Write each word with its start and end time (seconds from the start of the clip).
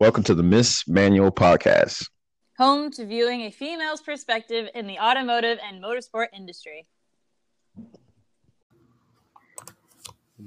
Welcome 0.00 0.22
to 0.24 0.34
the 0.36 0.44
Miss 0.44 0.86
Manual 0.86 1.32
Podcast. 1.32 2.08
Home 2.56 2.88
to 2.92 3.04
viewing 3.04 3.40
a 3.40 3.50
female's 3.50 4.00
perspective 4.00 4.68
in 4.72 4.86
the 4.86 4.96
automotive 4.96 5.58
and 5.60 5.82
motorsport 5.82 6.28
industry. 6.32 6.86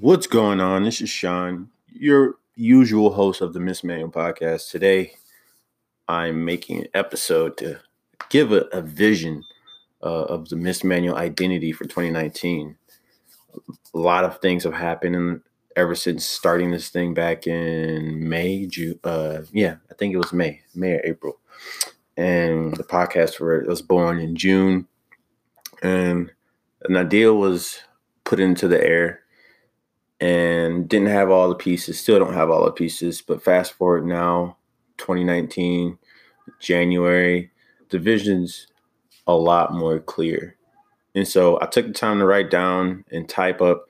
What's 0.00 0.26
going 0.26 0.62
on? 0.62 0.84
This 0.84 1.02
is 1.02 1.10
Sean, 1.10 1.68
your 1.92 2.36
usual 2.56 3.12
host 3.12 3.42
of 3.42 3.52
the 3.52 3.60
Miss 3.60 3.84
Manual 3.84 4.10
Podcast. 4.10 4.70
Today, 4.70 5.12
I'm 6.08 6.46
making 6.46 6.78
an 6.78 6.86
episode 6.94 7.58
to 7.58 7.80
give 8.30 8.52
a, 8.52 8.62
a 8.72 8.80
vision 8.80 9.44
uh, 10.02 10.22
of 10.24 10.48
the 10.48 10.56
Miss 10.56 10.82
Manual 10.82 11.16
identity 11.16 11.72
for 11.72 11.84
2019. 11.84 12.78
A 13.92 13.98
lot 13.98 14.24
of 14.24 14.38
things 14.38 14.64
have 14.64 14.72
happened 14.72 15.14
in, 15.14 15.42
ever 15.76 15.94
since 15.94 16.26
starting 16.26 16.70
this 16.70 16.88
thing 16.88 17.14
back 17.14 17.46
in 17.46 18.28
May, 18.28 18.66
June. 18.66 18.98
Uh, 19.04 19.42
yeah, 19.52 19.76
I 19.90 19.94
think 19.94 20.14
it 20.14 20.18
was 20.18 20.32
May, 20.32 20.60
May 20.74 20.94
or 20.94 21.00
April. 21.04 21.38
And 22.16 22.76
the 22.76 22.84
podcast 22.84 23.40
was 23.66 23.82
born 23.82 24.18
in 24.18 24.36
June. 24.36 24.86
And 25.82 26.30
an 26.82 26.96
idea 26.96 27.32
was 27.32 27.80
put 28.24 28.40
into 28.40 28.68
the 28.68 28.82
air 28.82 29.20
and 30.20 30.88
didn't 30.88 31.08
have 31.08 31.30
all 31.30 31.48
the 31.48 31.54
pieces, 31.54 31.98
still 31.98 32.18
don't 32.18 32.34
have 32.34 32.50
all 32.50 32.64
the 32.64 32.70
pieces. 32.70 33.22
But 33.22 33.42
fast 33.42 33.72
forward 33.72 34.06
now, 34.06 34.56
2019, 34.98 35.98
January, 36.60 37.50
the 37.90 37.98
vision's 37.98 38.68
a 39.26 39.34
lot 39.34 39.74
more 39.74 39.98
clear. 39.98 40.56
And 41.14 41.26
so 41.26 41.58
I 41.60 41.66
took 41.66 41.86
the 41.86 41.92
time 41.92 42.18
to 42.18 42.26
write 42.26 42.50
down 42.50 43.04
and 43.10 43.28
type 43.28 43.60
up 43.60 43.86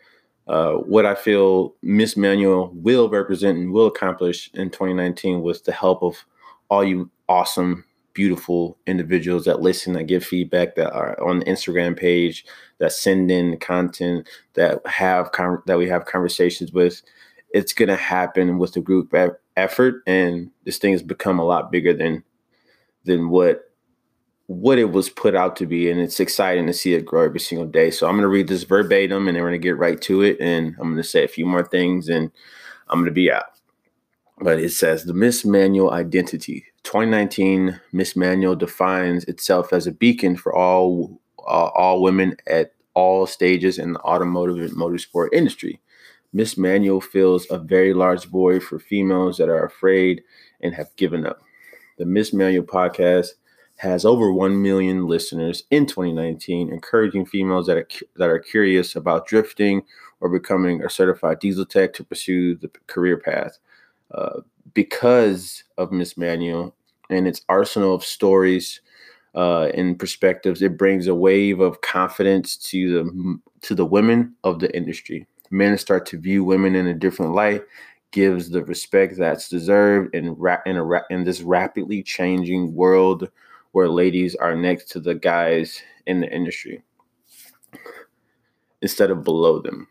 uh, 0.52 0.74
what 0.74 1.06
I 1.06 1.14
feel 1.14 1.74
Miss 1.80 2.14
Manual 2.14 2.70
will 2.74 3.08
represent 3.08 3.56
and 3.56 3.72
will 3.72 3.86
accomplish 3.86 4.50
in 4.52 4.68
2019 4.68 5.40
with 5.40 5.64
the 5.64 5.72
help 5.72 6.02
of 6.02 6.26
all 6.68 6.84
you 6.84 7.10
awesome, 7.26 7.86
beautiful 8.12 8.76
individuals 8.86 9.46
that 9.46 9.62
listen, 9.62 9.94
that 9.94 10.04
give 10.04 10.22
feedback, 10.22 10.74
that 10.74 10.92
are 10.92 11.18
on 11.26 11.38
the 11.38 11.46
Instagram 11.46 11.96
page, 11.96 12.44
that 12.80 12.92
send 12.92 13.30
in 13.30 13.56
content, 13.60 14.28
that 14.52 14.86
have 14.86 15.32
con- 15.32 15.62
that 15.64 15.78
we 15.78 15.88
have 15.88 16.04
conversations 16.04 16.70
with. 16.70 17.00
It's 17.54 17.72
gonna 17.72 17.96
happen 17.96 18.58
with 18.58 18.74
the 18.74 18.82
group 18.82 19.14
effort, 19.56 20.02
and 20.06 20.50
this 20.64 20.76
thing 20.76 20.92
has 20.92 21.02
become 21.02 21.38
a 21.38 21.46
lot 21.46 21.72
bigger 21.72 21.94
than 21.94 22.24
than 23.04 23.30
what 23.30 23.71
what 24.52 24.78
it 24.78 24.92
was 24.92 25.08
put 25.08 25.34
out 25.34 25.56
to 25.56 25.66
be, 25.66 25.90
and 25.90 26.00
it's 26.00 26.20
exciting 26.20 26.66
to 26.66 26.72
see 26.72 26.94
it 26.94 27.06
grow 27.06 27.24
every 27.24 27.40
single 27.40 27.66
day. 27.66 27.90
So 27.90 28.06
I'm 28.06 28.14
going 28.14 28.22
to 28.22 28.28
read 28.28 28.48
this 28.48 28.64
verbatim, 28.64 29.28
and 29.28 29.36
then 29.36 29.42
we're 29.42 29.50
going 29.50 29.60
to 29.60 29.66
get 29.66 29.78
right 29.78 30.00
to 30.02 30.22
it, 30.22 30.36
and 30.40 30.74
I'm 30.78 30.92
going 30.92 30.96
to 30.96 31.02
say 31.02 31.24
a 31.24 31.28
few 31.28 31.46
more 31.46 31.64
things, 31.64 32.08
and 32.08 32.30
I'm 32.88 32.98
going 32.98 33.06
to 33.06 33.12
be 33.12 33.30
out. 33.30 33.46
But 34.38 34.58
it 34.58 34.72
says 34.72 35.04
the 35.04 35.14
Miss 35.14 35.44
Manual 35.44 35.92
identity. 35.92 36.64
2019 36.84 37.80
Miss 37.92 38.16
Manual 38.16 38.56
defines 38.56 39.24
itself 39.24 39.72
as 39.72 39.86
a 39.86 39.92
beacon 39.92 40.36
for 40.36 40.54
all 40.54 41.20
uh, 41.38 41.70
all 41.74 42.02
women 42.02 42.36
at 42.48 42.72
all 42.94 43.26
stages 43.26 43.78
in 43.78 43.92
the 43.92 44.00
automotive 44.00 44.58
and 44.58 44.72
motorsport 44.72 45.28
industry. 45.32 45.80
Miss 46.32 46.58
Manual 46.58 47.00
fills 47.00 47.46
a 47.50 47.58
very 47.58 47.94
large 47.94 48.26
void 48.26 48.62
for 48.62 48.78
females 48.78 49.38
that 49.38 49.48
are 49.48 49.64
afraid 49.64 50.22
and 50.60 50.74
have 50.74 50.94
given 50.96 51.26
up. 51.26 51.40
The 51.98 52.06
Miss 52.06 52.32
Manual 52.32 52.64
podcast 52.64 53.28
has 53.82 54.04
over 54.04 54.32
1 54.32 54.62
million 54.62 55.08
listeners 55.08 55.64
in 55.72 55.86
2019, 55.86 56.72
encouraging 56.72 57.26
females 57.26 57.66
that 57.66 57.76
are, 57.76 57.88
that 58.14 58.28
are 58.28 58.38
curious 58.38 58.94
about 58.94 59.26
drifting 59.26 59.82
or 60.20 60.28
becoming 60.28 60.84
a 60.84 60.88
certified 60.88 61.40
diesel 61.40 61.66
tech 61.66 61.92
to 61.92 62.04
pursue 62.04 62.54
the 62.54 62.70
career 62.86 63.16
path. 63.16 63.58
Uh, 64.14 64.42
because 64.72 65.64
of 65.78 65.90
Miss 65.90 66.16
Manual 66.16 66.76
and 67.10 67.26
its 67.26 67.42
arsenal 67.48 67.92
of 67.92 68.04
stories 68.04 68.80
uh, 69.34 69.64
and 69.74 69.98
perspectives, 69.98 70.62
it 70.62 70.78
brings 70.78 71.08
a 71.08 71.14
wave 71.14 71.58
of 71.58 71.80
confidence 71.80 72.56
to 72.58 72.92
the 72.92 73.40
to 73.62 73.74
the 73.74 73.86
women 73.86 74.32
of 74.44 74.60
the 74.60 74.74
industry. 74.76 75.26
Men 75.50 75.76
start 75.76 76.06
to 76.06 76.20
view 76.20 76.44
women 76.44 76.76
in 76.76 76.86
a 76.86 76.94
different 76.94 77.34
light, 77.34 77.64
gives 78.12 78.48
the 78.48 78.64
respect 78.64 79.16
that's 79.16 79.48
deserved 79.48 80.14
in, 80.14 80.36
ra- 80.36 80.62
in, 80.66 80.76
a 80.76 81.02
in 81.10 81.24
this 81.24 81.40
rapidly 81.40 82.04
changing 82.04 82.74
world 82.74 83.28
where 83.72 83.88
ladies 83.88 84.34
are 84.36 84.54
next 84.54 84.90
to 84.90 85.00
the 85.00 85.14
guys 85.14 85.82
in 86.06 86.20
the 86.20 86.32
industry 86.32 86.82
instead 88.82 89.10
of 89.10 89.24
below 89.24 89.60
them, 89.60 89.86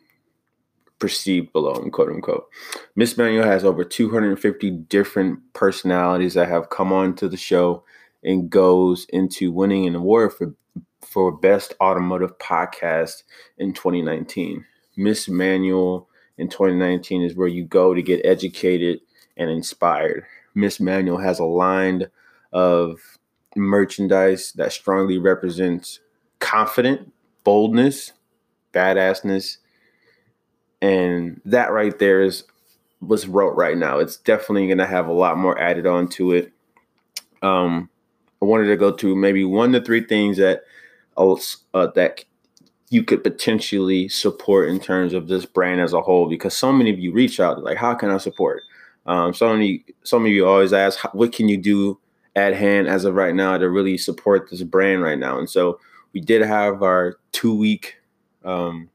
perceived 0.99 1.51
below 1.53 1.73
them, 1.73 1.89
quote 1.89 2.09
unquote. 2.09 2.47
Miss 2.95 3.17
Manual 3.17 3.45
has 3.45 3.63
over 3.63 3.83
250 3.83 4.69
different 4.69 5.39
personalities 5.53 6.35
that 6.35 6.49
have 6.49 6.69
come 6.69 6.93
on 6.93 7.15
to 7.15 7.27
the 7.27 7.37
show 7.37 7.83
and 8.23 8.49
goes 8.49 9.07
into 9.09 9.51
winning 9.51 9.87
an 9.87 9.95
award 9.95 10.33
for 10.33 10.53
for 11.01 11.31
best 11.31 11.73
automotive 11.81 12.37
podcast 12.37 13.23
in 13.57 13.73
2019. 13.73 14.63
Miss 14.95 15.27
Manual 15.27 16.07
in 16.37 16.47
2019 16.47 17.23
is 17.23 17.35
where 17.35 17.47
you 17.47 17.65
go 17.65 17.95
to 17.95 18.03
get 18.03 18.23
educated 18.23 18.99
and 19.35 19.49
inspired. 19.49 20.25
Miss 20.53 20.79
Manual 20.79 21.17
has 21.17 21.39
a 21.39 21.45
line 21.45 22.05
of 22.53 22.99
merchandise 23.55 24.53
that 24.53 24.71
strongly 24.71 25.17
represents 25.17 25.99
confident, 26.39 27.11
boldness, 27.43 28.13
badassness. 28.73 29.57
And 30.81 31.41
that 31.45 31.71
right 31.71 31.97
there 31.99 32.21
is 32.21 32.43
what's 32.99 33.27
wrote 33.27 33.55
right 33.55 33.77
now. 33.77 33.99
It's 33.99 34.17
definitely 34.17 34.67
going 34.67 34.77
to 34.77 34.87
have 34.87 35.07
a 35.07 35.13
lot 35.13 35.37
more 35.37 35.59
added 35.59 35.85
on 35.85 36.07
to 36.09 36.31
it. 36.33 36.51
Um, 37.41 37.89
I 38.41 38.45
wanted 38.45 38.67
to 38.67 38.77
go 38.77 38.91
to 38.91 39.15
maybe 39.15 39.43
one 39.43 39.71
to 39.73 39.81
three 39.81 40.03
things 40.03 40.37
that 40.37 40.63
uh, 41.17 41.87
that 41.95 42.25
you 42.89 43.03
could 43.03 43.23
potentially 43.23 44.09
support 44.09 44.69
in 44.69 44.79
terms 44.79 45.13
of 45.13 45.27
this 45.27 45.45
brand 45.45 45.79
as 45.79 45.93
a 45.93 46.01
whole, 46.01 46.27
because 46.27 46.55
so 46.55 46.71
many 46.71 46.89
of 46.89 46.99
you 46.99 47.11
reach 47.13 47.39
out 47.39 47.63
like, 47.63 47.77
how 47.77 47.93
can 47.93 48.09
I 48.09 48.17
support? 48.17 48.61
Um, 49.05 49.33
so 49.33 49.53
many, 49.53 49.85
some 50.03 50.25
of 50.25 50.31
you 50.31 50.47
always 50.47 50.73
ask, 50.73 50.99
what 51.13 51.31
can 51.31 51.47
you 51.47 51.57
do 51.57 51.99
at 52.35 52.55
hand 52.55 52.87
as 52.87 53.05
of 53.05 53.15
right 53.15 53.35
now 53.35 53.57
to 53.57 53.69
really 53.69 53.97
support 53.97 54.49
this 54.49 54.63
brand 54.63 55.01
right 55.01 55.19
now. 55.19 55.37
And 55.37 55.49
so 55.49 55.79
we 56.13 56.21
did 56.21 56.41
have 56.41 56.83
our 56.83 57.17
two 57.31 57.55
week 57.55 57.97
um, 58.43 58.89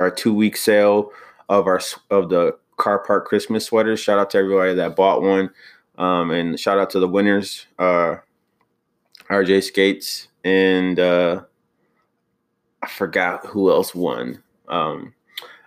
our 0.00 0.10
two 0.10 0.34
week 0.34 0.56
sale 0.56 1.10
of 1.48 1.66
our 1.66 1.80
of 2.10 2.28
the 2.28 2.56
car 2.76 2.98
park 3.00 3.26
Christmas 3.26 3.64
sweaters. 3.66 4.00
Shout 4.00 4.18
out 4.18 4.30
to 4.30 4.38
everybody 4.38 4.74
that 4.74 4.96
bought 4.96 5.22
one. 5.22 5.50
Um, 5.96 6.30
and 6.30 6.58
shout 6.58 6.78
out 6.78 6.90
to 6.90 6.98
the 6.98 7.08
winners, 7.08 7.66
uh, 7.78 8.16
RJ 9.30 9.62
Skates, 9.62 10.26
and 10.42 10.98
uh, 10.98 11.42
I 12.82 12.88
forgot 12.88 13.46
who 13.46 13.70
else 13.70 13.94
won. 13.94 14.42
Um, 14.68 15.14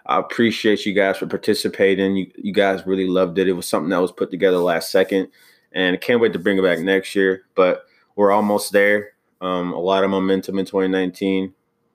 I 0.05 0.19
appreciate 0.19 0.85
you 0.85 0.93
guys 0.93 1.17
for 1.17 1.27
participating. 1.27 2.17
You, 2.17 2.31
you 2.35 2.53
guys 2.53 2.85
really 2.85 3.07
loved 3.07 3.37
it. 3.37 3.47
It 3.47 3.53
was 3.53 3.67
something 3.67 3.89
that 3.89 4.01
was 4.01 4.11
put 4.11 4.29
together 4.29 4.57
last 4.57 4.91
second 4.91 5.29
and 5.77 6.01
can't 6.01 6.19
wait 6.19 6.33
to 6.33 6.39
bring 6.39 6.57
it 6.57 6.63
back 6.63 6.79
next 6.79 7.15
year. 7.15 7.43
But 7.55 7.85
we're 8.15 8.31
almost 8.31 8.73
there. 8.73 9.11
Um, 9.41 9.71
a 9.71 9.79
lot 9.79 10.03
of 10.03 10.09
momentum 10.09 10.57
in 10.57 10.65
2019. 10.65 11.53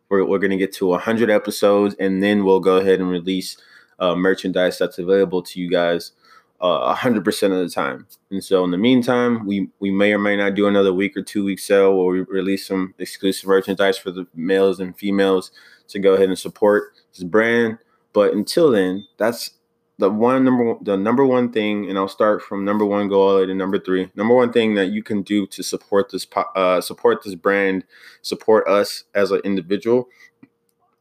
We're, 0.08 0.24
we're 0.24 0.38
going 0.38 0.52
to 0.52 0.56
get 0.56 0.72
to 0.74 0.86
100 0.86 1.30
episodes, 1.30 1.96
and 1.98 2.22
then 2.22 2.44
we'll 2.44 2.60
go 2.60 2.76
ahead 2.76 3.00
and 3.00 3.10
release 3.10 3.56
uh, 3.98 4.14
merchandise 4.14 4.78
that's 4.78 4.98
available 4.98 5.42
to 5.42 5.60
you 5.60 5.68
guys 5.68 6.12
uh, 6.60 6.94
100% 6.94 7.26
of 7.44 7.58
the 7.58 7.68
time. 7.68 8.06
And 8.30 8.42
so, 8.42 8.62
in 8.62 8.70
the 8.70 8.78
meantime, 8.78 9.44
we 9.44 9.68
we 9.80 9.90
may 9.90 10.12
or 10.12 10.18
may 10.18 10.36
not 10.36 10.54
do 10.54 10.68
another 10.68 10.92
week 10.92 11.16
or 11.16 11.22
two 11.22 11.44
week 11.44 11.58
sale 11.58 11.96
where 11.96 12.06
we 12.06 12.20
release 12.20 12.68
some 12.68 12.94
exclusive 12.98 13.48
merchandise 13.48 13.98
for 13.98 14.12
the 14.12 14.26
males 14.34 14.78
and 14.78 14.96
females 14.96 15.50
to 15.88 15.98
go 15.98 16.14
ahead 16.14 16.28
and 16.28 16.38
support 16.38 16.92
this 17.12 17.24
brand. 17.24 17.78
But 18.12 18.32
until 18.32 18.70
then, 18.70 19.04
that's 19.16 19.50
the 20.02 20.10
one 20.10 20.44
number 20.44 20.74
the 20.82 20.96
number 20.96 21.24
one 21.24 21.52
thing, 21.52 21.88
and 21.88 21.96
I'll 21.96 22.08
start 22.08 22.42
from 22.42 22.64
number 22.64 22.84
one, 22.84 23.08
go 23.08 23.22
all 23.22 23.34
the 23.34 23.40
way 23.42 23.46
to 23.46 23.54
number 23.54 23.78
three. 23.78 24.10
Number 24.16 24.34
one 24.34 24.52
thing 24.52 24.74
that 24.74 24.86
you 24.86 25.00
can 25.00 25.22
do 25.22 25.46
to 25.46 25.62
support 25.62 26.10
this 26.10 26.26
uh, 26.56 26.80
support 26.80 27.22
this 27.22 27.36
brand, 27.36 27.84
support 28.20 28.66
us 28.66 29.04
as 29.14 29.30
an 29.30 29.40
individual, 29.44 30.08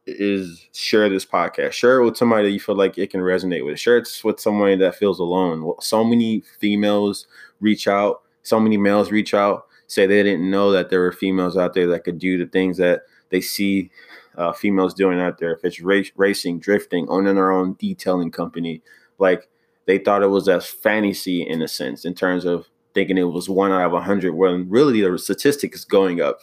is 0.06 0.68
share 0.72 1.08
this 1.08 1.26
podcast. 1.26 1.72
Share 1.72 1.98
it 1.98 2.04
with 2.04 2.16
somebody 2.16 2.44
that 2.44 2.52
you 2.52 2.60
feel 2.60 2.76
like 2.76 2.96
it 2.96 3.10
can 3.10 3.22
resonate 3.22 3.66
with. 3.66 3.80
Share 3.80 3.98
it 3.98 4.08
with 4.22 4.38
somebody 4.38 4.76
that 4.76 4.94
feels 4.94 5.18
alone. 5.18 5.74
So 5.80 6.04
many 6.04 6.44
females 6.60 7.26
reach 7.60 7.88
out, 7.88 8.22
so 8.44 8.60
many 8.60 8.76
males 8.76 9.10
reach 9.10 9.34
out, 9.34 9.66
say 9.88 10.06
they 10.06 10.22
didn't 10.22 10.48
know 10.48 10.70
that 10.70 10.90
there 10.90 11.00
were 11.00 11.10
females 11.10 11.56
out 11.56 11.74
there 11.74 11.88
that 11.88 12.04
could 12.04 12.20
do 12.20 12.38
the 12.38 12.46
things 12.46 12.76
that 12.76 13.02
they 13.30 13.40
see 13.40 13.90
uh, 14.36 14.52
females 14.52 14.94
doing 14.94 15.20
out 15.20 15.38
there. 15.38 15.52
If 15.52 15.64
it's 15.64 15.80
race, 15.80 16.10
racing, 16.16 16.60
drifting, 16.60 17.06
owning 17.08 17.34
their 17.34 17.52
own 17.52 17.76
detailing 17.78 18.30
company, 18.30 18.82
like 19.18 19.48
they 19.86 19.98
thought 19.98 20.22
it 20.22 20.28
was 20.28 20.48
a 20.48 20.60
fantasy 20.60 21.42
in 21.42 21.62
a 21.62 21.68
sense, 21.68 22.04
in 22.04 22.14
terms 22.14 22.44
of 22.44 22.68
thinking 22.94 23.18
it 23.18 23.24
was 23.24 23.48
one 23.48 23.72
out 23.72 23.86
of 23.86 23.92
a 23.94 24.00
hundred, 24.00 24.34
when 24.34 24.68
really 24.68 25.00
the 25.00 25.18
statistic 25.18 25.74
is 25.74 25.84
going 25.84 26.20
up 26.20 26.40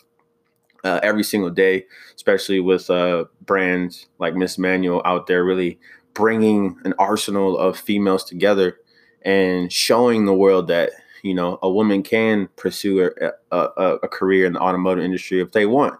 uh, 0.84 1.00
every 1.04 1.24
single 1.24 1.50
day, 1.50 1.86
especially 2.16 2.60
with 2.60 2.90
uh, 2.90 3.26
brands 3.42 4.08
like 4.18 4.36
Miss 4.36 4.58
Manual 4.58 5.02
out 5.06 5.28
there, 5.28 5.44
really 5.44 5.80
bringing 6.14 6.78
an 6.84 6.94
arsenal 6.98 7.58
of 7.58 7.78
females 7.78 8.24
together 8.24 8.78
and 9.24 9.72
showing 9.72 10.26
the 10.26 10.34
world 10.34 10.68
that 10.68 10.92
you 11.24 11.34
know, 11.34 11.60
a 11.62 11.70
woman 11.70 12.04
can 12.04 12.48
pursue 12.56 13.12
a, 13.22 13.32
a, 13.56 13.98
a 14.04 14.08
career 14.08 14.46
in 14.46 14.54
the 14.54 14.60
automotive 14.60 15.04
industry 15.04 15.42
if 15.42 15.52
they 15.52 15.66
want. 15.66 16.00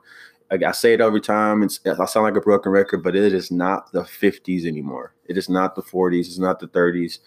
Like 0.52 0.64
I 0.64 0.72
say 0.72 0.94
it 0.94 1.02
every 1.02 1.22
time. 1.22 1.64
It's, 1.64 1.80
I 1.86 2.06
sound 2.06 2.24
like 2.24 2.36
a 2.36 2.42
broken 2.42 2.72
record, 2.72 3.04
but 3.04 3.16
it 3.16 3.34
is 3.34 3.52
not 3.52 3.92
the 3.92 4.02
50s 4.02 4.66
anymore. 4.66 5.14
It 5.26 5.38
is 5.38 5.50
not 5.50 5.76
the 5.76 5.84
40s. 5.84 6.22
It's 6.22 6.40
not 6.40 6.60
the 6.60 6.68
30s. 6.68 7.20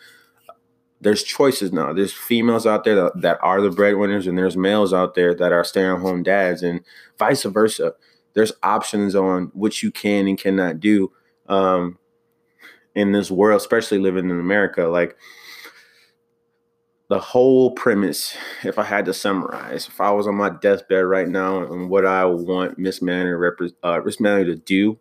There's 1.01 1.23
choices 1.23 1.73
now. 1.73 1.93
There's 1.93 2.13
females 2.13 2.67
out 2.67 2.85
there 2.85 2.95
that, 2.97 3.21
that 3.23 3.39
are 3.43 3.61
the 3.61 3.71
breadwinners, 3.71 4.27
and 4.27 4.39
there's 4.39 4.57
males 4.57 4.93
out 4.93 5.15
there 5.15 5.35
that 5.35 5.53
are 5.53 5.65
stay-at-home 5.65 6.23
dads, 6.23 6.63
and 6.63 6.81
vice 7.19 7.43
versa. 7.43 7.95
There's 8.35 8.53
options 8.63 9.15
on 9.15 9.51
what 9.53 9.83
you 9.83 9.91
can 9.91 10.29
and 10.29 10.39
cannot 10.39 10.81
do 10.81 11.13
um, 11.49 11.99
in 12.95 13.13
this 13.13 13.31
world, 13.31 13.61
especially 13.61 13.99
living 13.99 14.31
in 14.31 14.39
America. 14.39 14.85
Like 14.85 15.17
the 17.13 17.21
whole 17.21 17.73
premise, 17.73 18.35
if 18.65 18.79
I 18.79 18.85
had 18.85 19.05
to 19.05 19.13
summarize, 19.13 19.87
if 19.87 20.01
I 20.01 20.11
was 20.13 20.27
on 20.27 20.35
my 20.35 20.49
deathbed 20.49 21.05
right 21.05 21.29
now 21.29 21.59
and 21.59 21.91
what 21.91 22.07
I 22.07 22.25
want 22.25 22.79
Miss 22.79 23.03
Manor, 23.03 23.55
uh, 23.83 24.01
Miss 24.03 24.19
Manor 24.19 24.47
to 24.47 24.57
do 24.57 24.99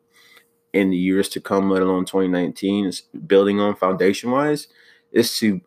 in 0.73 0.89
the 0.89 0.97
years 0.97 1.29
to 1.29 1.39
come, 1.39 1.69
let 1.69 1.81
alone 1.81 2.03
2019, 2.03 2.85
is 2.85 3.03
building 3.27 3.61
on 3.61 3.77
foundation 3.77 4.29
wise, 4.29 4.67
is 5.13 5.37
to 5.37 5.61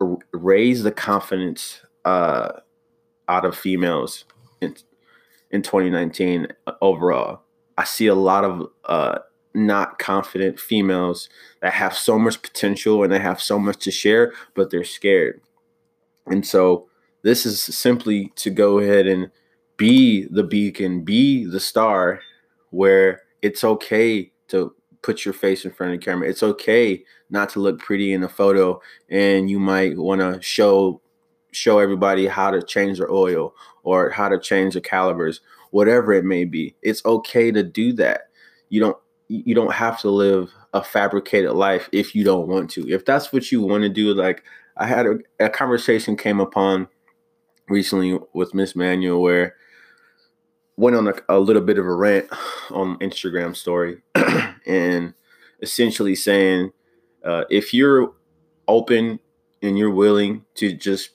r- 0.00 0.18
raise 0.30 0.84
the 0.84 0.92
confidence 0.92 1.80
uh, 2.04 2.52
out 3.26 3.44
of 3.44 3.58
females 3.58 4.26
in, 4.60 4.76
in 5.50 5.60
2019 5.60 6.46
uh, 6.68 6.72
overall. 6.80 7.40
I 7.76 7.82
see 7.82 8.06
a 8.06 8.14
lot 8.14 8.44
of 8.44 8.68
uh, 8.84 9.18
not 9.54 9.98
confident 9.98 10.60
females 10.60 11.28
that 11.62 11.72
have 11.72 11.96
so 11.96 12.16
much 12.16 12.42
potential 12.42 13.02
and 13.02 13.12
they 13.12 13.18
have 13.18 13.42
so 13.42 13.58
much 13.58 13.78
to 13.78 13.90
share, 13.90 14.32
but 14.54 14.70
they're 14.70 14.84
scared 14.84 15.40
and 16.30 16.46
so 16.46 16.88
this 17.22 17.44
is 17.44 17.60
simply 17.60 18.32
to 18.36 18.50
go 18.50 18.78
ahead 18.78 19.06
and 19.06 19.30
be 19.76 20.26
the 20.30 20.44
beacon, 20.44 21.02
be 21.02 21.44
the 21.44 21.60
star 21.60 22.20
where 22.70 23.22
it's 23.42 23.64
okay 23.64 24.30
to 24.48 24.74
put 25.02 25.24
your 25.24 25.34
face 25.34 25.64
in 25.64 25.70
front 25.70 25.94
of 25.94 26.00
the 26.00 26.04
camera. 26.04 26.28
It's 26.28 26.42
okay 26.42 27.04
not 27.30 27.48
to 27.50 27.60
look 27.60 27.78
pretty 27.78 28.12
in 28.12 28.22
a 28.22 28.28
photo 28.28 28.80
and 29.08 29.50
you 29.50 29.58
might 29.58 29.96
want 29.96 30.20
to 30.20 30.40
show 30.42 31.00
show 31.52 31.78
everybody 31.78 32.26
how 32.26 32.50
to 32.50 32.62
change 32.62 32.98
their 32.98 33.10
oil 33.10 33.54
or 33.82 34.10
how 34.10 34.28
to 34.28 34.38
change 34.38 34.74
the 34.74 34.80
calipers, 34.80 35.40
whatever 35.70 36.12
it 36.12 36.24
may 36.24 36.44
be. 36.44 36.76
It's 36.82 37.04
okay 37.04 37.50
to 37.50 37.62
do 37.62 37.92
that. 37.94 38.28
You 38.68 38.80
don't 38.80 38.96
you 39.28 39.54
don't 39.54 39.72
have 39.72 40.00
to 40.00 40.10
live 40.10 40.52
a 40.74 40.82
fabricated 40.82 41.52
life 41.52 41.88
if 41.92 42.14
you 42.14 42.24
don't 42.24 42.48
want 42.48 42.70
to. 42.70 42.88
If 42.88 43.04
that's 43.04 43.32
what 43.32 43.50
you 43.50 43.62
want 43.62 43.82
to 43.82 43.88
do 43.88 44.12
like 44.12 44.42
I 44.80 44.86
had 44.86 45.06
a, 45.06 45.18
a 45.38 45.50
conversation 45.50 46.16
came 46.16 46.40
upon 46.40 46.88
recently 47.68 48.18
with 48.32 48.54
Miss 48.54 48.74
Manual 48.74 49.22
where 49.22 49.54
went 50.76 50.96
on 50.96 51.08
a, 51.08 51.14
a, 51.28 51.38
little 51.38 51.60
bit 51.60 51.78
of 51.78 51.84
a 51.84 51.94
rant 51.94 52.26
on 52.70 52.98
Instagram 53.00 53.54
story 53.54 53.98
and 54.66 55.12
essentially 55.60 56.14
saying 56.14 56.72
uh, 57.24 57.44
if 57.50 57.74
you're 57.74 58.14
open 58.66 59.20
and 59.60 59.78
you're 59.78 59.90
willing 59.90 60.46
to 60.54 60.72
just 60.72 61.10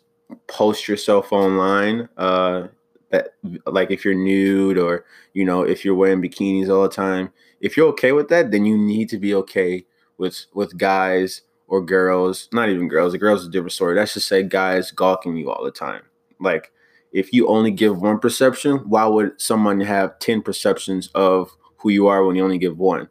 post 0.48 0.88
yourself 0.88 1.34
online 1.34 2.08
uh, 2.18 2.68
that 3.10 3.30
like 3.66 3.90
if 3.90 4.06
you're 4.06 4.14
nude 4.14 4.78
or 4.78 5.06
you 5.34 5.44
know 5.44 5.64
if 5.64 5.84
you're 5.84 5.96
wearing 5.96 6.22
bikinis 6.22 6.70
all 6.70 6.84
the 6.84 6.90
time 6.90 7.32
if 7.62 7.76
you're 7.76 7.88
okay 7.88 8.12
with 8.12 8.28
that 8.28 8.52
then 8.52 8.66
you 8.66 8.78
need 8.78 9.10
to 9.10 9.18
be 9.18 9.34
okay 9.34 9.86
with 10.18 10.46
with 10.54 10.78
guys 10.78 11.42
or 11.68 11.84
girls, 11.84 12.48
not 12.52 12.70
even 12.70 12.88
girls, 12.88 13.12
the 13.12 13.18
girls 13.18 13.42
is 13.42 13.48
a 13.48 13.52
different 13.52 13.72
story. 13.72 13.96
That's 13.96 14.14
just 14.14 14.28
say 14.28 14.44
guys 14.44 14.92
gawking 14.92 15.36
you 15.36 15.52
all 15.52 15.64
the 15.64 15.72
time. 15.72 16.04
Like 16.40 16.72
if 17.12 17.32
you 17.34 17.48
only 17.48 17.72
give 17.72 18.02
one 18.02 18.20
perception, 18.20 18.78
why 18.90 19.06
would 19.06 19.40
someone 19.40 19.80
have 19.82 20.20
10 20.20 20.42
perceptions 20.42 21.10
of 21.16 21.56
who 21.78 21.90
you 21.90 22.08
are 22.08 22.26
when 22.26 22.36
you 22.36 22.44
only 22.44 22.58
give 22.58 22.78
one? 22.78 23.10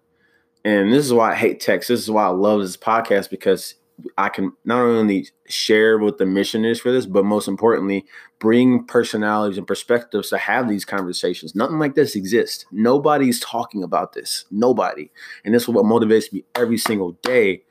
And 0.64 0.92
this 0.92 1.04
is 1.04 1.12
why 1.12 1.32
I 1.32 1.34
hate 1.34 1.60
text. 1.60 1.88
This 1.88 2.00
is 2.00 2.10
why 2.10 2.24
I 2.24 2.28
love 2.28 2.60
this 2.60 2.76
podcast 2.76 3.28
because 3.28 3.74
I 4.18 4.28
can 4.28 4.52
not 4.64 4.80
only 4.80 5.28
share 5.46 5.98
what 5.98 6.18
the 6.18 6.26
mission 6.26 6.64
is 6.64 6.80
for 6.80 6.90
this, 6.90 7.06
but 7.06 7.24
most 7.24 7.48
importantly, 7.48 8.04
bring 8.40 8.84
personalities 8.84 9.58
and 9.58 9.66
perspectives 9.66 10.30
to 10.30 10.38
have 10.38 10.68
these 10.68 10.84
conversations. 10.84 11.54
Nothing 11.54 11.78
like 11.78 11.94
this 11.94 12.16
exists. 12.16 12.66
Nobody's 12.72 13.40
talking 13.40 13.82
about 13.82 14.12
this. 14.12 14.46
Nobody. 14.50 15.10
And 15.44 15.54
this 15.54 15.62
is 15.62 15.68
what 15.68 15.84
motivates 15.84 16.32
me 16.32 16.44
every 16.54 16.78
single 16.78 17.12
day 17.22 17.62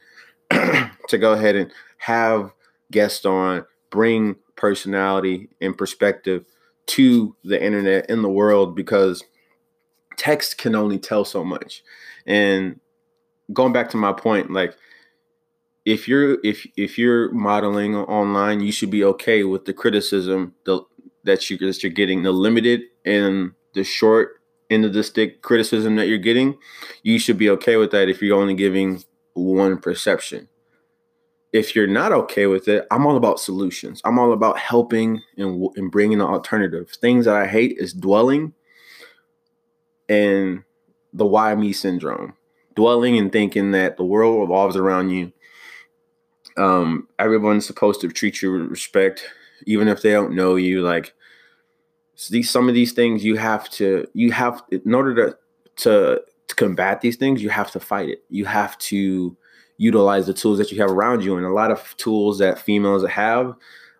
to 1.07 1.17
go 1.17 1.33
ahead 1.33 1.55
and 1.55 1.71
have 1.97 2.51
guests 2.91 3.25
on, 3.25 3.65
bring 3.89 4.35
personality 4.55 5.49
and 5.61 5.77
perspective 5.77 6.45
to 6.85 7.35
the 7.43 7.61
internet 7.61 8.09
in 8.09 8.21
the 8.21 8.29
world 8.29 8.75
because 8.75 9.23
text 10.17 10.57
can 10.57 10.75
only 10.75 10.99
tell 10.99 11.25
so 11.25 11.43
much. 11.43 11.83
And 12.25 12.79
going 13.51 13.73
back 13.73 13.89
to 13.91 13.97
my 13.97 14.13
point, 14.13 14.51
like 14.51 14.75
if 15.85 16.07
you're 16.07 16.37
if 16.43 16.65
if 16.77 16.97
you're 16.97 17.31
modeling 17.31 17.95
online, 17.95 18.61
you 18.61 18.71
should 18.71 18.91
be 18.91 19.03
okay 19.03 19.43
with 19.43 19.65
the 19.65 19.73
criticism 19.73 20.55
the, 20.65 20.81
that 21.23 21.49
you 21.49 21.57
that 21.57 21.83
you're 21.83 21.91
getting, 21.91 22.23
the 22.23 22.31
limited 22.31 22.81
and 23.05 23.51
the 23.73 23.83
short 23.83 24.41
end 24.69 24.85
of 24.85 24.93
the 24.93 25.03
stick 25.03 25.41
criticism 25.41 25.95
that 25.97 26.07
you're 26.07 26.17
getting. 26.17 26.57
You 27.03 27.19
should 27.19 27.37
be 27.37 27.49
okay 27.49 27.75
with 27.77 27.91
that 27.91 28.09
if 28.09 28.21
you're 28.21 28.39
only 28.39 28.55
giving 28.55 29.03
one 29.33 29.77
perception. 29.77 30.47
If 31.51 31.75
you're 31.75 31.87
not 31.87 32.11
okay 32.11 32.47
with 32.47 32.67
it, 32.67 32.87
I'm 32.89 33.05
all 33.05 33.15
about 33.15 33.39
solutions. 33.39 34.01
I'm 34.03 34.17
all 34.17 34.33
about 34.33 34.57
helping 34.57 35.21
and, 35.37 35.67
and 35.75 35.91
bringing 35.91 36.19
an 36.19 36.27
alternative. 36.27 36.89
Things 36.89 37.25
that 37.25 37.35
I 37.35 37.45
hate 37.45 37.77
is 37.77 37.93
dwelling 37.93 38.53
and 40.09 40.63
the 41.13 41.25
why 41.25 41.53
me 41.53 41.73
syndrome. 41.73 42.33
Dwelling 42.75 43.17
and 43.19 43.31
thinking 43.31 43.71
that 43.71 43.97
the 43.97 44.03
world 44.03 44.41
revolves 44.41 44.75
around 44.75 45.11
you. 45.11 45.31
Um, 46.57 47.07
everyone's 47.19 47.67
supposed 47.67 48.01
to 48.01 48.09
treat 48.09 48.41
you 48.41 48.51
with 48.51 48.63
respect, 48.63 49.25
even 49.67 49.87
if 49.87 50.01
they 50.01 50.11
don't 50.11 50.35
know 50.35 50.55
you. 50.55 50.81
Like 50.81 51.13
these, 52.31 52.49
some 52.49 52.67
of 52.67 52.73
these 52.73 52.93
things 52.93 53.23
you 53.23 53.37
have 53.37 53.69
to, 53.71 54.07
you 54.13 54.31
have 54.31 54.63
in 54.71 54.93
order 54.93 55.13
to 55.15 55.37
to 55.75 56.21
to 56.47 56.55
combat 56.55 57.01
these 57.01 57.15
things, 57.15 57.41
you 57.41 57.49
have 57.49 57.71
to 57.71 57.79
fight 57.79 58.09
it. 58.09 58.23
You 58.29 58.45
have 58.45 58.77
to 58.79 59.35
utilize 59.77 60.27
the 60.27 60.33
tools 60.33 60.57
that 60.57 60.71
you 60.71 60.81
have 60.81 60.91
around 60.91 61.23
you. 61.23 61.35
And 61.37 61.45
a 61.45 61.53
lot 61.53 61.71
of 61.71 61.95
tools 61.97 62.39
that 62.39 62.59
females 62.59 63.07
have 63.07 63.55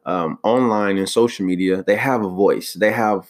um, 0.06 0.38
online 0.44 0.98
and 0.98 1.10
social 1.10 1.46
media, 1.46 1.84
they 1.84 1.96
have 1.96 2.24
a 2.24 2.30
voice. 2.30 2.74
They 2.74 2.92
have 2.92 3.28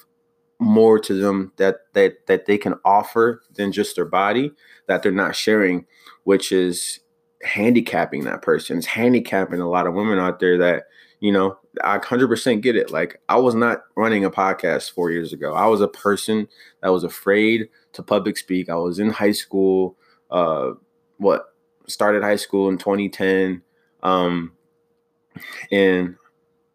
more 0.59 0.97
to 0.97 1.13
them 1.13 1.51
that 1.57 1.79
that 1.93 2.25
that 2.27 2.45
they 2.45 2.57
can 2.57 2.75
offer 2.85 3.41
than 3.55 3.71
just 3.71 3.95
their 3.95 4.05
body 4.05 4.51
that 4.87 5.03
they're 5.03 5.11
not 5.11 5.35
sharing, 5.35 5.85
which 6.23 6.51
is 6.51 6.99
handicapping 7.43 8.23
that 8.23 8.41
person. 8.41 8.77
It's 8.77 8.87
handicapping 8.87 9.59
a 9.59 9.69
lot 9.69 9.87
of 9.87 9.93
women 9.93 10.19
out 10.19 10.39
there 10.39 10.57
that 10.57 10.83
you 11.23 11.31
know 11.31 11.57
I 11.81 11.99
100% 11.99 12.59
get 12.61 12.75
it. 12.75 12.91
Like 12.91 13.21
I 13.29 13.37
was 13.37 13.55
not 13.55 13.83
running 13.95 14.25
a 14.25 14.29
podcast 14.29 14.91
four 14.91 15.09
years 15.09 15.31
ago. 15.31 15.53
I 15.53 15.67
was 15.67 15.79
a 15.79 15.87
person 15.87 16.49
that 16.81 16.89
was 16.89 17.05
afraid 17.05 17.69
to 17.93 18.03
public 18.03 18.35
speak. 18.35 18.69
I 18.69 18.75
was 18.75 18.99
in 18.99 19.09
high 19.09 19.31
school. 19.31 19.95
Uh, 20.29 20.71
what 21.17 21.53
started 21.87 22.23
high 22.23 22.35
school 22.35 22.67
in 22.67 22.77
2010. 22.77 23.61
Um, 24.03 24.51
and 25.71 26.17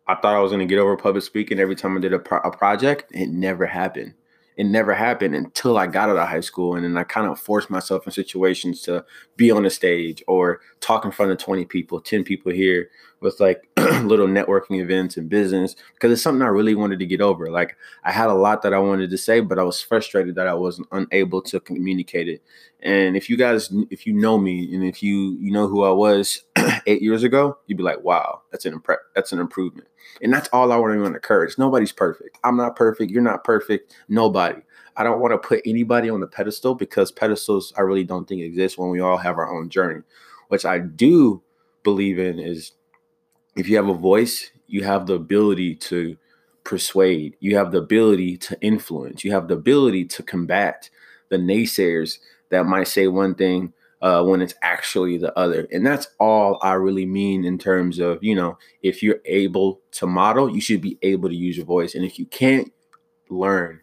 I 0.07 0.14
thought 0.14 0.35
I 0.35 0.40
was 0.40 0.50
going 0.50 0.67
to 0.67 0.75
get 0.75 0.81
over 0.81 0.97
public 0.97 1.25
speaking 1.25 1.59
every 1.59 1.76
time 1.76 1.95
I 1.99 2.00
did 2.00 2.14
a, 2.14 2.19
pro- 2.19 2.40
a 2.40 2.50
project. 2.50 3.12
It 3.12 3.28
never 3.28 3.67
happened 3.67 4.14
it 4.59 4.67
never 4.67 4.93
happened 4.93 5.37
until 5.37 5.78
I 5.78 5.87
got 5.87 6.11
out 6.11 6.17
of 6.17 6.28
high 6.28 6.40
school. 6.40 6.75
And 6.75 6.85
then 6.85 6.97
I 6.97 7.05
kind 7.05 7.28
of 7.28 7.38
forced 7.38 7.71
myself 7.71 8.05
in 8.07 8.12
situations 8.12 8.83
to 8.83 9.05
be 9.37 9.52
on 9.52 9.64
a 9.64 9.71
stage 9.71 10.23
or 10.26 10.61
talk 10.81 11.05
in 11.05 11.12
front 11.12 11.31
of 11.31 11.38
20 11.38 11.64
people, 11.67 12.00
10 12.00 12.25
people 12.25 12.50
here 12.50 12.90
with 13.21 13.41
like 13.41 13.69
little 14.03 14.27
networking 14.27 14.81
events 14.81 15.17
and 15.17 15.29
business 15.29 15.75
because 15.95 16.13
it's 16.13 16.23
something 16.23 16.43
I 16.43 16.49
really 16.49 16.75
wanted 16.75 16.99
to 17.01 17.07
get 17.07 17.21
over. 17.21 17.51
Like 17.51 17.77
I 18.05 18.13
had 18.13 18.29
a 18.29 18.35
lot 18.35 18.63
that 18.63 18.75
I 18.75 18.79
wanted 18.79 19.11
to 19.11 19.19
say, 19.19 19.41
but 19.41 19.59
I 19.59 19.63
was 19.63 19.81
frustrated 19.81 20.35
that 20.37 20.47
I 20.47 20.55
wasn't 20.55 20.89
unable 20.93 21.43
to 21.43 21.61
communicate 21.61 22.29
it. 22.29 22.43
And 22.81 23.17
if 23.17 23.29
you 23.29 23.37
guys, 23.37 23.73
if 23.91 24.07
you 24.07 24.13
know 24.13 24.39
me 24.39 24.75
and 24.75 24.85
if 24.85 25.03
you, 25.03 25.37
you 25.41 25.51
know 25.51 25.67
who 25.67 25.83
I 25.83 25.91
was 25.91 26.43
eight 26.87 27.03
years 27.03 27.25
ago, 27.25 27.59
you'd 27.67 27.79
be 27.79 27.83
like, 27.83 28.03
wow, 28.03 28.43
that's 28.51 28.65
an 28.67 28.79
impre- 28.79 28.97
that's 29.15 29.33
an 29.33 29.41
improvement. 29.41 29.89
And 30.23 30.33
that's 30.33 30.49
all 30.53 30.73
I 30.73 30.77
want 30.77 30.95
to 30.95 31.05
encourage. 31.05 31.59
Nobody's 31.59 31.93
perfect. 31.93 32.39
I'm 32.45 32.57
not 32.57 32.77
perfect. 32.77 33.11
You're 33.11 33.23
not 33.23 33.45
perfect. 33.45 33.95
Nobody. 34.09 34.63
I 34.97 35.05
don't 35.05 35.21
want 35.21 35.33
to 35.33 35.39
put 35.39 35.61
anybody 35.65 36.11
on 36.11 36.21
the 36.21 36.27
pedestal 36.27 36.75
because 36.75 37.13
pedestals 37.13 37.73
I 37.77 37.83
really 37.83 38.05
don't 38.05 38.29
think 38.29 38.43
exist 38.43 38.79
when 38.79 38.91
we 38.91 39.01
all 39.01 39.17
have 39.17 39.39
our 39.39 39.57
own 39.57 39.69
journey. 39.69 40.03
Which 40.49 40.65
I 40.65 40.79
do 40.79 41.43
believe 41.85 42.19
in 42.19 42.39
is 42.39 42.73
if 43.59 43.69
you 43.69 43.77
have 43.77 43.88
a 43.88 43.95
voice, 43.95 44.50
you 44.69 44.85
have 44.85 45.07
the 45.07 45.15
ability 45.15 45.75
to 45.75 46.17
persuade, 46.62 47.37
you 47.41 47.57
have 47.57 47.73
the 47.73 47.79
ability 47.79 48.37
to 48.37 48.61
influence, 48.61 49.25
you 49.25 49.33
have 49.33 49.49
the 49.49 49.55
ability 49.55 50.05
to 50.05 50.23
combat 50.23 50.88
the 51.29 51.37
naysayers 51.37 52.19
that 52.50 52.67
might 52.67 52.87
say 52.87 53.09
one 53.09 53.35
thing 53.35 53.73
uh, 54.00 54.23
when 54.23 54.41
it's 54.41 54.55
actually 54.62 55.19
the 55.19 55.37
other. 55.37 55.67
And 55.73 55.85
that's 55.85 56.07
all 56.21 56.61
I 56.62 56.75
really 56.75 57.05
mean 57.05 57.45
in 57.45 57.59
terms 57.59 57.99
of, 57.99 58.23
you 58.23 58.37
know, 58.37 58.57
if 58.83 59.03
you're 59.03 59.21
able 59.25 59.81
to 59.93 60.07
model, 60.07 60.49
you 60.49 60.61
should 60.61 60.81
be 60.81 60.97
able 61.03 61.29
to 61.29 61.35
use 61.35 61.57
your 61.57 61.67
voice. 61.67 61.97
And 61.97 62.05
if 62.05 62.17
you 62.17 62.27
can't 62.27 62.73
learn, 63.29 63.81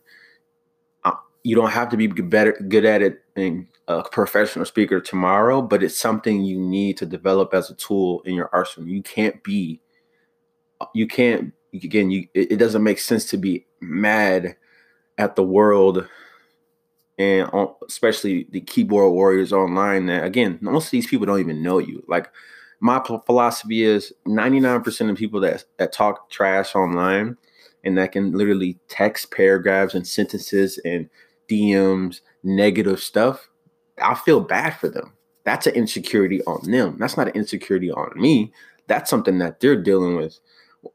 uh, 1.03 1.11
you 1.43 1.53
don't 1.53 1.71
have 1.71 1.89
to 1.89 1.97
be 1.97 2.07
better 2.07 2.53
good 2.53 2.85
at 2.85 3.01
it 3.01 3.19
and 3.35 3.67
a 3.87 4.03
professional 4.03 4.65
speaker 4.65 4.99
tomorrow, 4.99 5.61
but 5.61 5.83
it's 5.83 5.97
something 5.97 6.43
you 6.43 6.59
need 6.59 6.97
to 6.97 7.05
develop 7.05 7.53
as 7.53 7.69
a 7.69 7.75
tool 7.75 8.21
in 8.25 8.33
your 8.33 8.49
arsenal. 8.51 8.89
You 8.89 9.03
can't 9.03 9.43
be, 9.43 9.81
you 10.93 11.07
can't 11.07 11.53
again. 11.73 12.09
You 12.09 12.27
it, 12.33 12.57
doesn't 12.57 12.83
make 12.83 12.99
sense 12.99 13.25
to 13.29 13.37
be 13.37 13.65
mad 13.79 14.55
at 15.17 15.35
the 15.35 15.43
world 15.43 16.07
and 17.17 17.49
especially 17.87 18.47
the 18.51 18.61
keyboard 18.61 19.13
warriors 19.13 19.53
online 19.53 20.07
that 20.07 20.23
again 20.23 20.57
most 20.61 20.85
of 20.85 20.91
these 20.91 21.07
people 21.07 21.25
don't 21.25 21.39
even 21.39 21.63
know 21.63 21.77
you 21.77 22.03
like 22.07 22.29
my 22.81 23.01
philosophy 23.25 23.83
is 23.83 24.13
99% 24.27 25.09
of 25.09 25.15
people 25.15 25.39
that, 25.39 25.63
that 25.77 25.93
talk 25.93 26.29
trash 26.29 26.75
online 26.75 27.37
and 27.83 27.97
that 27.97 28.11
can 28.11 28.33
literally 28.33 28.77
text 28.89 29.31
paragraphs 29.31 29.93
and 29.93 30.05
sentences 30.05 30.77
and 30.83 31.09
dms 31.49 32.19
negative 32.43 32.99
stuff 32.99 33.49
i 34.01 34.13
feel 34.13 34.39
bad 34.39 34.71
for 34.71 34.89
them 34.89 35.13
that's 35.43 35.67
an 35.67 35.73
insecurity 35.73 36.41
on 36.43 36.59
them 36.69 36.95
that's 36.99 37.17
not 37.17 37.27
an 37.27 37.35
insecurity 37.35 37.91
on 37.91 38.11
me 38.15 38.51
that's 38.87 39.09
something 39.09 39.39
that 39.39 39.59
they're 39.59 39.81
dealing 39.81 40.15
with 40.15 40.39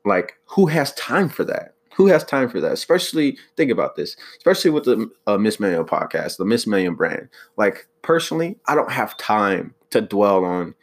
like 0.04 0.34
who 0.44 0.66
has 0.66 0.92
time 0.94 1.28
for 1.28 1.44
that 1.44 1.74
who 2.00 2.06
has 2.06 2.24
time 2.24 2.48
for 2.48 2.60
that? 2.60 2.72
Especially 2.72 3.36
think 3.58 3.70
about 3.70 3.94
this, 3.94 4.16
especially 4.38 4.70
with 4.70 4.84
the 4.84 5.10
uh, 5.26 5.36
Miss 5.36 5.60
Manual 5.60 5.84
podcast, 5.84 6.38
the 6.38 6.46
Miss 6.46 6.66
Manual 6.66 6.94
brand. 6.94 7.28
Like 7.58 7.86
personally, 8.00 8.56
I 8.66 8.74
don't 8.74 8.90
have 8.90 9.18
time 9.18 9.74
to 9.90 10.00
dwell 10.00 10.44
on 10.44 10.74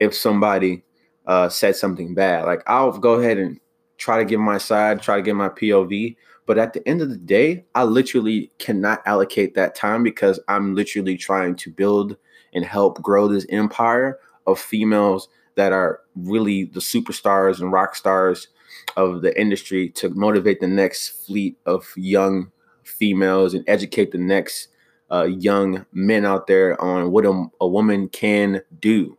if 0.00 0.14
somebody 0.14 0.84
uh, 1.26 1.48
said 1.48 1.76
something 1.76 2.14
bad. 2.14 2.44
Like 2.44 2.62
I'll 2.66 2.92
go 2.92 3.14
ahead 3.14 3.38
and 3.38 3.58
try 3.96 4.18
to 4.18 4.24
give 4.26 4.38
my 4.38 4.58
side, 4.58 5.00
try 5.00 5.16
to 5.16 5.22
give 5.22 5.34
my 5.34 5.48
POV. 5.48 6.14
But 6.46 6.58
at 6.58 6.72
the 6.72 6.86
end 6.88 7.02
of 7.02 7.10
the 7.10 7.16
day, 7.16 7.64
I 7.74 7.84
literally 7.84 8.52
cannot 8.58 9.02
allocate 9.04 9.54
that 9.54 9.74
time 9.74 10.02
because 10.02 10.40
I'm 10.48 10.74
literally 10.74 11.16
trying 11.16 11.56
to 11.56 11.70
build 11.70 12.16
and 12.54 12.64
help 12.64 13.02
grow 13.02 13.28
this 13.28 13.46
empire 13.50 14.18
of 14.46 14.58
females 14.58 15.28
that 15.56 15.72
are 15.72 16.00
really 16.14 16.64
the 16.64 16.80
superstars 16.80 17.60
and 17.60 17.72
rock 17.72 17.96
stars 17.96 18.48
of 18.96 19.22
the 19.22 19.38
industry 19.38 19.88
to 19.90 20.08
motivate 20.10 20.60
the 20.60 20.68
next 20.68 21.26
fleet 21.26 21.58
of 21.66 21.92
young 21.96 22.52
females 22.84 23.52
and 23.52 23.64
educate 23.66 24.12
the 24.12 24.18
next 24.18 24.68
uh, 25.10 25.24
young 25.24 25.84
men 25.92 26.24
out 26.24 26.46
there 26.46 26.80
on 26.80 27.10
what 27.10 27.26
a, 27.26 27.46
a 27.60 27.66
woman 27.66 28.08
can 28.08 28.62
do. 28.78 29.18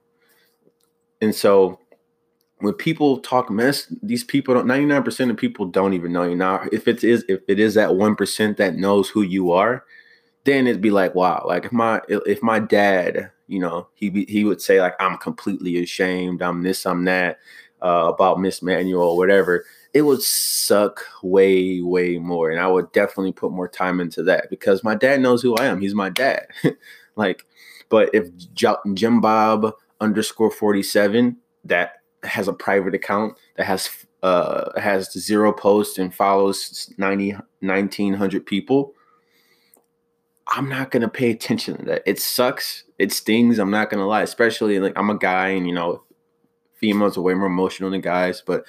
And 1.22 1.34
so 1.34 1.79
when 2.59 2.73
people 2.73 3.19
talk 3.19 3.49
mess, 3.49 3.87
these 4.01 4.23
people 4.23 4.53
don't 4.53 4.65
99% 4.65 5.29
of 5.29 5.37
people 5.37 5.65
don't 5.65 5.93
even 5.93 6.11
know 6.11 6.23
you. 6.23 6.35
Now, 6.35 6.67
if 6.71 6.87
it 6.87 7.03
is 7.03 7.23
if 7.27 7.41
it 7.47 7.59
is 7.59 7.75
that 7.75 7.89
1% 7.89 8.57
that 8.57 8.75
knows 8.75 9.09
who 9.09 9.21
you 9.21 9.51
are, 9.51 9.85
then 10.43 10.65
it'd 10.65 10.81
be 10.81 10.91
like, 10.91 11.13
wow, 11.13 11.43
like 11.45 11.65
if 11.65 11.71
my 11.71 12.01
if 12.09 12.41
my 12.41 12.59
dad, 12.59 13.31
you 13.47 13.59
know, 13.59 13.87
he 13.93 14.25
he 14.27 14.43
would 14.43 14.61
say 14.61 14.81
like 14.81 14.95
I'm 14.99 15.17
completely 15.17 15.81
ashamed, 15.83 16.41
I'm 16.41 16.63
this, 16.63 16.85
I'm 16.85 17.05
that 17.05 17.37
uh, 17.81 18.11
about 18.13 18.39
Miss 18.39 18.61
Manual 18.61 19.03
or 19.03 19.17
whatever, 19.17 19.65
it 19.93 20.01
would 20.01 20.21
suck 20.21 21.05
way, 21.21 21.81
way 21.81 22.17
more. 22.17 22.49
And 22.49 22.59
I 22.59 22.67
would 22.67 22.91
definitely 22.91 23.33
put 23.33 23.51
more 23.51 23.67
time 23.67 23.99
into 23.99 24.23
that 24.23 24.49
because 24.49 24.83
my 24.83 24.95
dad 24.95 25.21
knows 25.21 25.41
who 25.41 25.55
I 25.55 25.65
am. 25.65 25.81
He's 25.81 25.95
my 25.95 26.09
dad. 26.09 26.47
like, 27.15 27.45
but 27.89 28.09
if 28.13 28.29
Jim 28.53 29.21
Bob 29.21 29.73
underscore 29.99 30.51
47 30.51 31.37
that 31.65 31.97
has 32.24 32.47
a 32.47 32.53
private 32.53 32.95
account 32.95 33.38
that 33.55 33.65
has 33.65 33.89
uh 34.24 34.79
has 34.79 35.12
zero 35.12 35.53
posts 35.53 35.97
and 35.97 36.13
follows 36.13 36.91
90 36.97 37.33
1900 37.62 38.45
people 38.45 38.93
i'm 40.47 40.67
not 40.67 40.91
gonna 40.91 41.09
pay 41.09 41.29
attention 41.29 41.77
to 41.77 41.86
that. 41.86 42.03
It 42.05 42.19
sucks. 42.19 42.83
It 42.97 43.12
stings. 43.12 43.59
I'm 43.59 43.69
not 43.69 43.89
gonna 43.89 44.07
lie. 44.07 44.24
Especially 44.24 44.79
like 44.79 44.93
i'm 44.95 45.09
a 45.09 45.17
guy 45.17 45.50
and 45.50 45.67
you 45.67 45.74
know 45.74 46.03
females 46.75 47.17
are 47.17 47.21
way 47.21 47.33
more 47.33 47.47
emotional 47.47 47.89
than 47.89 48.01
guys, 48.01 48.41
but 48.45 48.63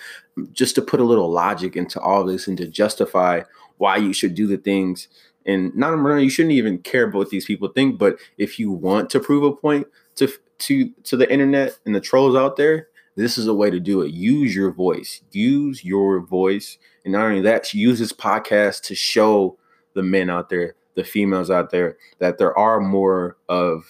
just 0.52 0.74
to 0.74 0.82
put 0.82 1.00
a 1.00 1.04
little 1.04 1.30
logic 1.30 1.76
into 1.76 2.00
all 2.00 2.24
this 2.24 2.48
and 2.48 2.56
to 2.56 2.66
justify 2.66 3.42
why 3.76 3.96
you 3.96 4.12
should 4.12 4.34
do 4.34 4.46
the 4.46 4.56
things 4.56 5.08
and 5.48 5.74
not 5.74 5.96
you 6.18 6.28
shouldn't 6.28 6.52
even 6.52 6.78
care 6.78 7.04
about 7.04 7.18
what 7.18 7.30
these 7.30 7.46
people 7.46 7.68
think, 7.68 7.98
but 7.98 8.18
if 8.36 8.58
you 8.58 8.70
want 8.70 9.08
to 9.10 9.18
prove 9.18 9.42
a 9.42 9.56
point 9.56 9.86
to 10.16 10.28
to 10.58 10.90
to 11.04 11.16
the 11.16 11.30
internet 11.32 11.78
and 11.86 11.94
the 11.94 12.00
trolls 12.00 12.36
out 12.36 12.56
there, 12.56 12.87
this 13.18 13.36
is 13.36 13.48
a 13.48 13.54
way 13.54 13.68
to 13.68 13.80
do 13.80 14.02
it. 14.02 14.12
Use 14.12 14.54
your 14.54 14.70
voice. 14.70 15.22
Use 15.32 15.84
your 15.84 16.20
voice. 16.20 16.78
And 17.04 17.12
not 17.12 17.26
only 17.26 17.40
that, 17.42 17.74
use 17.74 17.98
this 17.98 18.12
podcast 18.12 18.82
to 18.82 18.94
show 18.94 19.58
the 19.94 20.04
men 20.04 20.30
out 20.30 20.50
there, 20.50 20.76
the 20.94 21.02
females 21.02 21.50
out 21.50 21.70
there, 21.70 21.96
that 22.20 22.38
there 22.38 22.56
are 22.56 22.80
more 22.80 23.36
of 23.48 23.84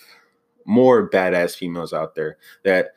more 0.64 1.11
badass 1.11 1.54
females 1.54 1.92
out 1.92 2.14
there 2.14 2.38
that 2.64 2.92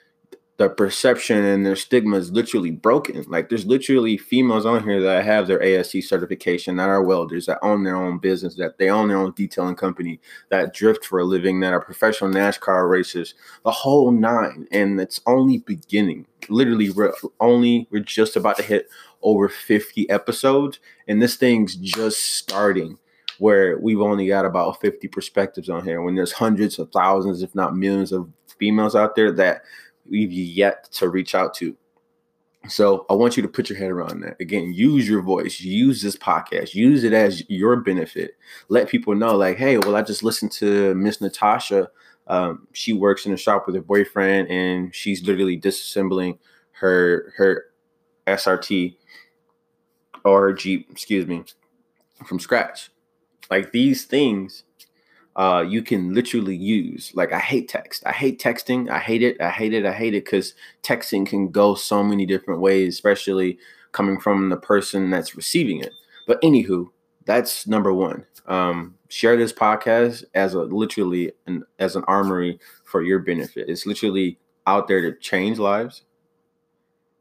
the 0.61 0.69
perception 0.69 1.43
and 1.43 1.65
their 1.65 1.75
stigma 1.75 2.17
is 2.17 2.31
literally 2.31 2.69
broken. 2.69 3.25
Like 3.27 3.49
there's 3.49 3.65
literally 3.65 4.15
females 4.15 4.63
on 4.63 4.83
here 4.83 5.01
that 5.01 5.25
have 5.25 5.47
their 5.47 5.59
ASE 5.59 6.07
certification, 6.07 6.75
that 6.75 6.87
are 6.87 7.01
welders, 7.01 7.47
that 7.47 7.57
own 7.63 7.83
their 7.83 7.95
own 7.95 8.19
business, 8.19 8.57
that 8.57 8.77
they 8.77 8.87
own 8.87 9.07
their 9.07 9.17
own 9.17 9.33
detailing 9.35 9.73
company, 9.73 10.19
that 10.49 10.71
drift 10.71 11.03
for 11.03 11.17
a 11.17 11.23
living, 11.23 11.61
that 11.61 11.73
are 11.73 11.81
professional 11.81 12.29
NASCAR 12.29 12.87
racers, 12.87 13.33
the 13.65 13.71
whole 13.71 14.11
nine. 14.11 14.67
And 14.71 15.01
it's 15.01 15.19
only 15.25 15.57
beginning. 15.57 16.27
Literally, 16.47 16.91
we're 16.91 17.11
only 17.39 17.87
we're 17.89 18.03
just 18.03 18.35
about 18.35 18.57
to 18.57 18.63
hit 18.63 18.87
over 19.23 19.49
50 19.49 20.07
episodes, 20.11 20.77
and 21.07 21.19
this 21.19 21.37
thing's 21.37 21.75
just 21.75 22.19
starting 22.35 22.99
where 23.39 23.79
we've 23.79 23.99
only 23.99 24.27
got 24.27 24.45
about 24.45 24.79
50 24.79 25.07
perspectives 25.07 25.69
on 25.69 25.83
here 25.83 26.03
when 26.03 26.13
there's 26.13 26.33
hundreds 26.33 26.77
of 26.77 26.91
thousands, 26.91 27.41
if 27.41 27.55
not 27.55 27.75
millions 27.75 28.11
of 28.11 28.29
females 28.59 28.95
out 28.95 29.15
there 29.15 29.31
that 29.31 29.63
we've 30.11 30.31
yet 30.31 30.91
to 30.91 31.09
reach 31.09 31.33
out 31.33 31.53
to. 31.55 31.75
So 32.67 33.07
I 33.09 33.13
want 33.13 33.37
you 33.37 33.43
to 33.43 33.49
put 33.49 33.69
your 33.69 33.79
head 33.79 33.89
around 33.89 34.21
that. 34.21 34.39
Again, 34.39 34.71
use 34.71 35.09
your 35.09 35.23
voice, 35.23 35.59
use 35.59 36.01
this 36.01 36.15
podcast, 36.15 36.75
use 36.75 37.03
it 37.03 37.13
as 37.13 37.49
your 37.49 37.77
benefit. 37.77 38.37
Let 38.69 38.87
people 38.87 39.15
know, 39.15 39.35
like, 39.35 39.57
hey, 39.57 39.77
well, 39.79 39.95
I 39.95 40.03
just 40.03 40.23
listened 40.23 40.51
to 40.53 40.93
Miss 40.93 41.21
Natasha. 41.21 41.89
Um, 42.27 42.67
she 42.71 42.93
works 42.93 43.25
in 43.25 43.33
a 43.33 43.37
shop 43.37 43.65
with 43.65 43.75
her 43.75 43.81
boyfriend, 43.81 44.49
and 44.49 44.93
she's 44.93 45.25
literally 45.25 45.59
disassembling 45.59 46.37
her 46.73 47.33
her 47.37 47.65
SRT 48.27 48.95
or 50.23 50.41
her 50.41 50.53
Jeep, 50.53 50.87
excuse 50.91 51.25
me, 51.25 51.43
from 52.25 52.39
scratch. 52.39 52.91
Like 53.49 53.71
these 53.71 54.05
things 54.05 54.63
uh, 55.35 55.63
you 55.67 55.81
can 55.81 56.13
literally 56.13 56.55
use. 56.55 57.11
Like 57.15 57.31
I 57.31 57.39
hate 57.39 57.69
text. 57.69 58.03
I 58.05 58.11
hate 58.11 58.39
texting. 58.39 58.89
I 58.89 58.99
hate 58.99 59.23
it. 59.23 59.39
I 59.39 59.49
hate 59.49 59.73
it. 59.73 59.85
I 59.85 59.93
hate 59.93 60.13
it 60.13 60.25
because 60.25 60.53
texting 60.83 61.25
can 61.25 61.49
go 61.49 61.75
so 61.75 62.03
many 62.03 62.25
different 62.25 62.61
ways, 62.61 62.93
especially 62.93 63.57
coming 63.91 64.19
from 64.19 64.49
the 64.49 64.57
person 64.57 65.09
that's 65.09 65.35
receiving 65.35 65.79
it. 65.79 65.93
But 66.27 66.41
anywho, 66.41 66.89
that's 67.25 67.67
number 67.67 67.93
one. 67.93 68.25
Um, 68.45 68.95
share 69.09 69.37
this 69.37 69.53
podcast 69.53 70.23
as 70.33 70.53
a 70.53 70.61
literally 70.61 71.31
an, 71.47 71.63
as 71.79 71.95
an 71.95 72.03
armory 72.07 72.59
for 72.83 73.01
your 73.01 73.19
benefit. 73.19 73.69
It's 73.69 73.85
literally 73.85 74.39
out 74.67 74.87
there 74.87 75.01
to 75.01 75.17
change 75.19 75.59
lives 75.59 76.03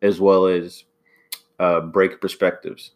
as 0.03 0.21
well 0.21 0.47
as 0.47 0.85
uh, 1.59 1.81
break 1.81 2.21
perspectives. 2.21 2.93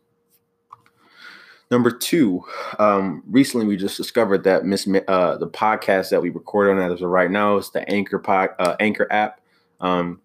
Number 1.74 1.90
two, 1.90 2.44
um, 2.78 3.24
recently 3.26 3.66
we 3.66 3.76
just 3.76 3.96
discovered 3.96 4.44
that 4.44 4.64
Miss 4.64 4.86
uh, 4.86 5.36
the 5.38 5.48
podcast 5.48 6.10
that 6.10 6.22
we 6.22 6.30
record 6.30 6.70
on 6.70 6.78
as 6.78 7.02
of 7.02 7.08
right 7.08 7.28
now 7.28 7.56
is 7.56 7.72
the 7.72 7.80
Anchor 7.90 8.20
pod, 8.20 8.50
uh, 8.60 8.76
Anchor 8.78 9.08
app. 9.10 9.40
Um, 9.80 10.20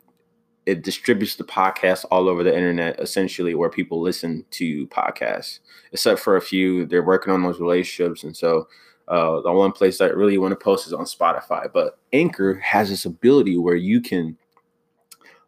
it 0.68 0.84
distributes 0.84 1.38
the 1.38 1.44
podcast 1.44 2.06
all 2.12 2.29
over 2.29 2.44
the 2.44 2.56
internet, 2.56 3.00
essentially, 3.00 3.56
where 3.56 3.72
people 3.72 4.00
listen 4.00 4.46
to 4.51 4.86
podcasts. 4.89 5.58
Except 5.91 6.20
for 6.20 6.36
a 6.36 6.41
few, 6.41 6.86
they're 6.86 7.01
working 7.01 7.34
on 7.34 7.41
those 7.41 7.60
relationships, 7.60 8.24
and 8.24 8.38
so 8.38 8.68
uh, 9.08 9.41
the 9.41 9.51
one 9.51 9.72
place 9.72 9.98
that 9.98 10.12
I 10.12 10.13
really 10.13 10.38
want 10.38 10.51
to 10.51 10.63
post 10.63 10.86
is 10.86 10.94
on 10.94 11.06
Spotify. 11.06 11.68
But 11.74 11.98
Anchor 12.13 12.60
has 12.60 12.91
this 12.91 13.06
ability 13.06 13.58
where 13.58 13.75
you 13.75 14.01
can 14.01 14.38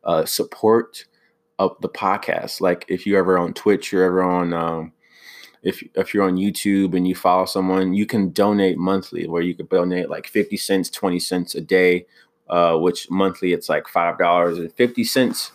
uh, 0.03 0.25
support 0.25 1.05
up 1.59 1.79
the 1.79 1.89
podcast. 1.89 2.59
Like 2.59 2.85
if 2.87 3.05
you're 3.05 3.19
ever 3.19 3.37
on 3.37 3.53
Twitch, 3.53 3.91
you're 3.91 4.03
ever 4.03 4.23
on 4.23 4.51
um, 4.51 4.93
if 5.63 5.83
if 5.95 6.13
you're 6.13 6.23
on 6.23 6.37
YouTube 6.37 6.95
and 6.95 7.07
you 7.07 7.15
follow 7.15 7.45
someone, 7.45 7.93
you 7.93 8.05
can 8.05 8.31
donate 8.31 8.77
monthly, 8.77 9.27
where 9.27 9.43
you 9.43 9.53
could 9.53 9.69
donate 9.69 10.09
like 10.09 10.27
50 10.27 10.57
cents, 10.57 10.89
20 10.89 11.19
cents 11.19 11.55
a 11.55 11.61
day, 11.61 12.05
uh, 12.49 12.77
which 12.77 13.09
monthly 13.09 13.53
it's 13.53 13.69
like 13.69 13.87
five 13.87 14.17
dollars 14.17 14.57
and 14.57 14.73
fifty 14.73 15.03
cents 15.03 15.51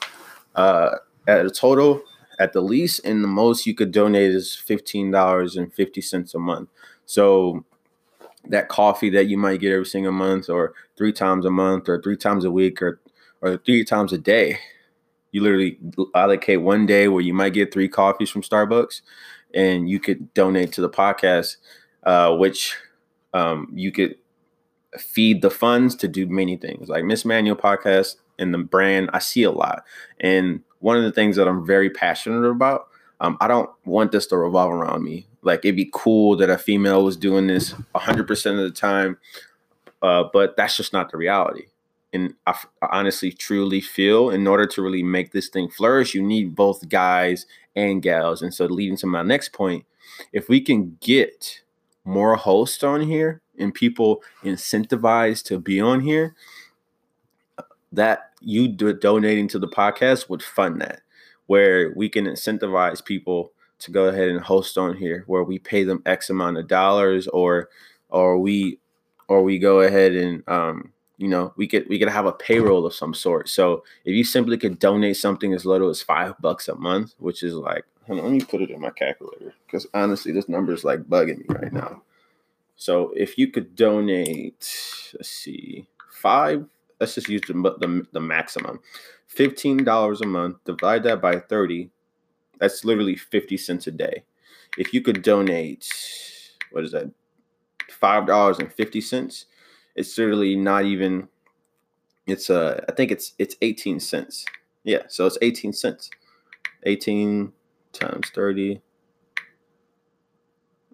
uh, 0.54 0.96
at 1.28 1.44
a 1.44 1.50
total 1.50 2.02
at 2.38 2.52
the 2.52 2.60
least, 2.60 3.04
and 3.04 3.22
the 3.22 3.28
most 3.28 3.66
you 3.66 3.74
could 3.74 3.92
donate 3.92 4.30
is 4.30 4.54
fifteen 4.54 5.10
dollars 5.10 5.56
and 5.56 5.72
fifty 5.72 6.00
cents 6.00 6.34
a 6.34 6.38
month. 6.38 6.68
So 7.04 7.64
that 8.48 8.68
coffee 8.68 9.10
that 9.10 9.26
you 9.26 9.36
might 9.36 9.60
get 9.60 9.72
every 9.72 9.86
single 9.86 10.12
month 10.12 10.48
or 10.48 10.72
three 10.96 11.12
times 11.12 11.44
a 11.44 11.50
month 11.50 11.88
or 11.88 12.00
three 12.00 12.16
times 12.16 12.44
a 12.44 12.50
week 12.50 12.80
or 12.80 13.00
or 13.42 13.58
three 13.58 13.84
times 13.84 14.12
a 14.12 14.18
day. 14.18 14.58
You 15.32 15.42
literally 15.42 15.78
allocate 16.14 16.62
one 16.62 16.86
day 16.86 17.08
where 17.08 17.20
you 17.20 17.34
might 17.34 17.52
get 17.52 17.72
three 17.72 17.88
coffees 17.88 18.30
from 18.30 18.40
Starbucks 18.40 19.02
and 19.56 19.88
you 19.88 19.98
could 19.98 20.32
donate 20.34 20.70
to 20.72 20.82
the 20.82 20.90
podcast, 20.90 21.56
uh, 22.04 22.36
which 22.36 22.76
um, 23.34 23.72
you 23.74 23.90
could 23.90 24.16
feed 24.96 25.42
the 25.42 25.50
funds 25.50 25.94
to 25.96 26.08
do 26.08 26.26
many 26.26 26.56
things 26.56 26.88
like 26.88 27.04
Miss 27.04 27.24
Manual 27.24 27.56
podcast 27.56 28.16
and 28.38 28.52
the 28.52 28.58
brand. 28.58 29.10
I 29.12 29.18
see 29.18 29.42
a 29.42 29.50
lot. 29.50 29.82
And 30.20 30.60
one 30.80 30.98
of 30.98 31.02
the 31.02 31.12
things 31.12 31.36
that 31.36 31.48
I'm 31.48 31.66
very 31.66 31.90
passionate 31.90 32.46
about, 32.46 32.88
um, 33.20 33.38
I 33.40 33.48
don't 33.48 33.70
want 33.86 34.12
this 34.12 34.26
to 34.26 34.36
revolve 34.36 34.72
around 34.72 35.02
me. 35.02 35.26
Like 35.42 35.60
it'd 35.64 35.76
be 35.76 35.90
cool 35.92 36.36
that 36.36 36.50
a 36.50 36.58
female 36.58 37.02
was 37.02 37.16
doing 37.16 37.46
this 37.46 37.72
100% 37.94 38.50
of 38.50 38.56
the 38.58 38.70
time, 38.70 39.16
uh, 40.02 40.24
but 40.32 40.56
that's 40.56 40.76
just 40.76 40.92
not 40.92 41.10
the 41.10 41.16
reality. 41.16 41.66
And 42.16 42.34
honestly, 42.80 43.30
truly 43.30 43.82
feel 43.82 44.30
in 44.30 44.46
order 44.46 44.66
to 44.66 44.82
really 44.82 45.02
make 45.02 45.32
this 45.32 45.48
thing 45.48 45.68
flourish, 45.68 46.14
you 46.14 46.22
need 46.22 46.54
both 46.56 46.88
guys 46.88 47.44
and 47.76 48.02
gals. 48.02 48.40
And 48.40 48.54
so, 48.54 48.64
leading 48.64 48.96
to 48.98 49.06
my 49.06 49.22
next 49.22 49.52
point, 49.52 49.84
if 50.32 50.48
we 50.48 50.60
can 50.60 50.96
get 51.00 51.60
more 52.04 52.36
hosts 52.36 52.82
on 52.82 53.02
here 53.02 53.42
and 53.58 53.74
people 53.74 54.22
incentivized 54.42 55.44
to 55.44 55.58
be 55.58 55.78
on 55.78 56.00
here, 56.00 56.34
that 57.92 58.30
you 58.40 58.68
do, 58.68 58.92
donating 58.94 59.48
to 59.48 59.58
the 59.58 59.68
podcast 59.68 60.30
would 60.30 60.42
fund 60.42 60.80
that, 60.80 61.00
where 61.46 61.92
we 61.94 62.08
can 62.08 62.24
incentivize 62.24 63.04
people 63.04 63.52
to 63.78 63.90
go 63.90 64.06
ahead 64.06 64.28
and 64.28 64.40
host 64.40 64.78
on 64.78 64.96
here, 64.96 65.24
where 65.26 65.44
we 65.44 65.58
pay 65.58 65.84
them 65.84 66.02
X 66.06 66.30
amount 66.30 66.56
of 66.56 66.66
dollars, 66.66 67.28
or 67.28 67.68
or 68.08 68.38
we 68.38 68.78
or 69.28 69.42
we 69.42 69.58
go 69.58 69.80
ahead 69.80 70.12
and 70.12 70.42
um, 70.48 70.92
you 71.16 71.28
know 71.28 71.52
we 71.56 71.66
could 71.66 71.88
we 71.88 71.98
could 71.98 72.08
have 72.08 72.26
a 72.26 72.32
payroll 72.32 72.86
of 72.86 72.94
some 72.94 73.14
sort. 73.14 73.48
So 73.48 73.84
if 74.04 74.14
you 74.14 74.24
simply 74.24 74.58
could 74.58 74.78
donate 74.78 75.16
something 75.16 75.52
as 75.52 75.64
little 75.64 75.88
as 75.88 76.02
five 76.02 76.34
bucks 76.40 76.68
a 76.68 76.74
month 76.74 77.14
which 77.18 77.42
is 77.42 77.54
like 77.54 77.84
on, 78.08 78.18
let 78.18 78.30
me 78.30 78.40
put 78.40 78.62
it 78.62 78.70
in 78.70 78.80
my 78.80 78.90
calculator 78.90 79.54
because 79.66 79.86
honestly 79.94 80.32
this 80.32 80.48
number 80.48 80.72
is 80.72 80.84
like 80.84 81.00
bugging 81.04 81.38
me 81.38 81.46
right 81.48 81.72
now. 81.72 82.02
So 82.76 83.12
if 83.16 83.38
you 83.38 83.48
could 83.48 83.74
donate 83.74 84.70
let's 85.14 85.30
see 85.30 85.86
five 86.10 86.66
let's 87.00 87.14
just 87.14 87.28
use 87.28 87.42
the, 87.46 87.54
the, 87.54 88.06
the 88.12 88.20
maximum 88.20 88.80
$15 89.34 90.20
a 90.20 90.26
month 90.26 90.56
divide 90.64 91.02
that 91.04 91.20
by 91.20 91.38
30 91.38 91.90
that's 92.58 92.84
literally 92.84 93.16
50 93.16 93.56
cents 93.58 93.86
a 93.86 93.90
day. 93.90 94.24
If 94.78 94.94
you 94.94 95.00
could 95.00 95.22
donate 95.22 95.88
what 96.70 96.84
is 96.84 96.92
that 96.92 97.10
$5.50 97.90 99.44
it's 99.96 100.16
literally 100.16 100.56
not 100.56 100.84
even. 100.84 101.28
It's 102.26 102.50
uh, 102.50 102.84
I 102.88 102.92
think 102.92 103.10
it's 103.10 103.34
it's 103.38 103.56
eighteen 103.62 104.00
cents. 104.00 104.44
Yeah, 104.84 105.02
so 105.08 105.26
it's 105.26 105.38
eighteen 105.42 105.72
cents. 105.72 106.10
Eighteen 106.84 107.52
times 107.92 108.30
30. 108.34 108.80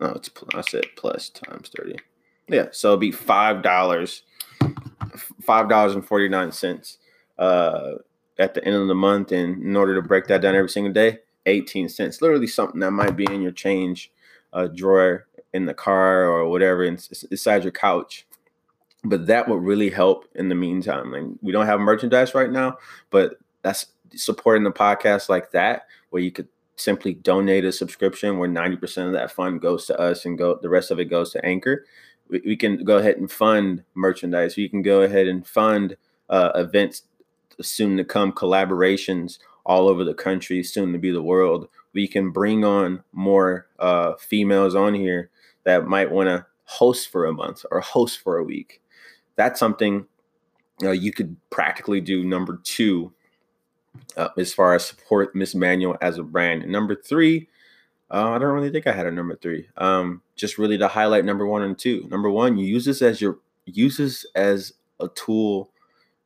No, 0.01 0.07
it's 0.09 0.31
I 0.55 0.61
said 0.63 0.85
plus 0.97 1.29
times 1.29 1.71
30. 1.77 1.97
Yeah, 2.49 2.69
so 2.71 2.89
it'll 2.89 2.99
be 2.99 3.13
five 3.13 3.63
dollars, 3.63 4.23
five 5.43 5.69
dollars 5.69 5.95
and 5.95 6.07
forty 6.07 6.29
nine 6.29 6.53
cents 6.53 6.99
uh, 7.39 7.93
at 8.39 8.55
the 8.55 8.65
end 8.65 8.77
of 8.77 8.89
the 8.89 8.95
month. 8.95 9.33
And 9.33 9.63
in 9.63 9.77
order 9.77 9.95
to 9.95 10.07
break 10.07 10.27
that 10.27 10.41
down 10.43 10.55
every 10.55 10.71
single 10.71 10.93
day, 10.93 11.19
18 11.47 11.89
cents. 11.89 12.21
Literally 12.21 12.47
something 12.47 12.81
that 12.81 12.91
might 12.91 13.17
be 13.17 13.27
in 13.31 13.43
your 13.43 13.53
change 13.53 14.13
uh, 14.53 14.67
drawer 14.67 15.27
in 15.53 15.67
the 15.67 15.75
car 15.75 16.25
or 16.25 16.49
whatever 16.49 16.85
inside 16.85 17.63
your 17.63 17.73
couch. 17.73 18.27
But 19.05 19.27
that 19.27 19.49
would 19.49 19.63
really 19.63 19.91
help 19.91 20.27
in 20.35 20.49
the 20.49 20.55
meantime. 20.55 21.15
And 21.15 21.39
we 21.43 21.53
don't 21.53 21.67
have 21.67 21.81
merchandise 21.81 22.35
right 22.35 22.51
now, 22.51 22.79
but 23.11 23.39
that's 23.63 23.87
supporting 24.15 24.65
the 24.65 24.71
podcast 24.71 25.29
like 25.29 25.51
that, 25.53 25.87
where 26.11 26.23
you 26.23 26.31
could 26.31 26.49
simply 26.77 27.15
donate 27.15 27.65
a 27.65 27.73
subscription 27.73 28.39
where 28.39 28.49
90% 28.49 29.07
of 29.07 29.13
that 29.13 29.31
fund 29.31 29.61
goes 29.61 29.87
to 29.87 29.99
us 29.99 30.25
and 30.25 30.39
go 30.39 30.59
the 30.61 30.69
rest 30.69 30.91
of 30.91 30.99
it 30.99 31.07
goes 31.07 31.33
to 31.33 31.45
anchor. 31.45 31.85
We, 32.29 32.43
we 32.45 32.57
can 32.57 32.85
go 32.85 32.99
ahead 32.99 33.17
and 33.17 33.31
fund 33.31 33.85
merchandise. 33.95 34.57
We 34.57 34.69
can 34.69 34.83
go 34.83 35.03
ahead 35.03 35.27
and 35.27 35.47
fund 35.47 35.97
uh, 36.29 36.53
events 36.55 37.03
soon 37.61 37.97
to 37.97 38.05
come 38.05 38.33
collaborations 38.33 39.38
all 39.65 39.88
over 39.88 40.05
the 40.05 40.15
country 40.15 40.62
soon 40.62 40.93
to 40.93 40.99
be 40.99 41.11
the 41.11 41.23
world. 41.23 41.69
We 41.93 42.09
can 42.09 42.31
bring 42.31 42.65
on 42.65 43.03
more 43.12 43.67
uh, 43.79 44.15
females 44.17 44.75
on 44.75 44.95
here 44.95 45.31
that 45.65 45.87
might 45.87 46.11
want 46.11 46.29
to 46.29 46.47
host 46.65 47.11
for 47.11 47.27
a 47.27 47.33
month 47.33 47.65
or 47.71 47.81
host 47.81 48.21
for 48.21 48.38
a 48.38 48.45
week 48.45 48.81
that's 49.37 49.59
something 49.59 50.07
uh, 50.83 50.90
you 50.90 51.12
could 51.12 51.37
practically 51.51 52.01
do 52.01 52.25
number 52.25 52.61
two 52.64 53.12
uh, 54.16 54.29
as 54.38 54.53
far 54.53 54.75
as 54.75 54.85
support 54.85 55.35
Miss 55.35 55.55
Manual 55.55 55.97
as 56.01 56.18
a 56.18 56.23
brand. 56.23 56.62
And 56.62 56.73
number 56.73 56.95
three, 56.95 57.49
uh, 58.11 58.31
I 58.31 58.38
don't 58.38 58.55
really 58.55 58.71
think 58.71 58.87
I 58.87 58.92
had 58.92 59.07
a 59.07 59.11
number 59.11 59.37
three. 59.37 59.68
Um, 59.77 60.23
just 60.37 60.59
really 60.59 60.79
to 60.79 60.88
highlight 60.88 61.25
number 61.25 61.47
one 61.47 61.62
and 61.62 61.79
two. 61.79 62.07
Number 62.11 62.31
one, 62.31 62.59
you 62.59 62.66
use 62.66 62.85
this 62.85 63.03
as 63.03 63.21
your 63.21 63.38
use 63.64 63.97
this 63.99 64.27
as 64.35 64.75
a 65.01 65.09
tool 65.09 65.71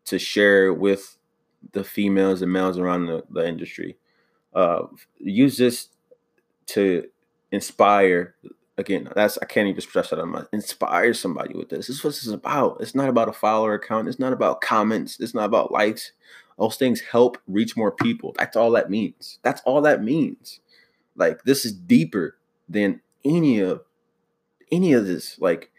to 0.06 0.18
share 0.18 0.72
with 0.72 1.16
the 1.72 1.84
females 1.84 2.42
and 2.42 2.52
males 2.52 2.78
around 2.78 3.06
the, 3.06 3.24
the 3.30 3.46
industry. 3.46 3.96
Uh, 4.54 4.82
use 5.18 5.56
this 5.58 5.88
to 6.66 7.06
inspire. 7.52 8.34
Again, 8.78 9.08
that's 9.14 9.38
I 9.38 9.46
can't 9.46 9.68
even 9.68 9.80
stress 9.80 10.10
that 10.10 10.18
enough. 10.18 10.48
Inspire 10.52 11.14
somebody 11.14 11.54
with 11.54 11.70
this. 11.70 11.86
This 11.86 11.96
is 11.96 12.04
what 12.04 12.10
this 12.10 12.26
is 12.26 12.32
about. 12.32 12.78
It's 12.80 12.94
not 12.94 13.08
about 13.08 13.28
a 13.28 13.32
follower 13.32 13.74
account. 13.74 14.08
It's 14.08 14.18
not 14.18 14.34
about 14.34 14.60
comments. 14.60 15.18
It's 15.18 15.34
not 15.34 15.46
about 15.46 15.72
likes. 15.72 16.12
Those 16.58 16.76
things 16.76 17.00
help 17.00 17.38
reach 17.46 17.76
more 17.76 17.92
people. 17.92 18.34
That's 18.38 18.56
all 18.56 18.70
that 18.72 18.90
means. 18.90 19.38
That's 19.42 19.62
all 19.62 19.80
that 19.82 20.02
means. 20.02 20.60
Like 21.16 21.42
this 21.44 21.64
is 21.64 21.72
deeper 21.72 22.36
than 22.68 23.00
any 23.24 23.60
of 23.60 23.82
any 24.70 24.92
of 24.92 25.06
this. 25.06 25.38
Like 25.38 25.70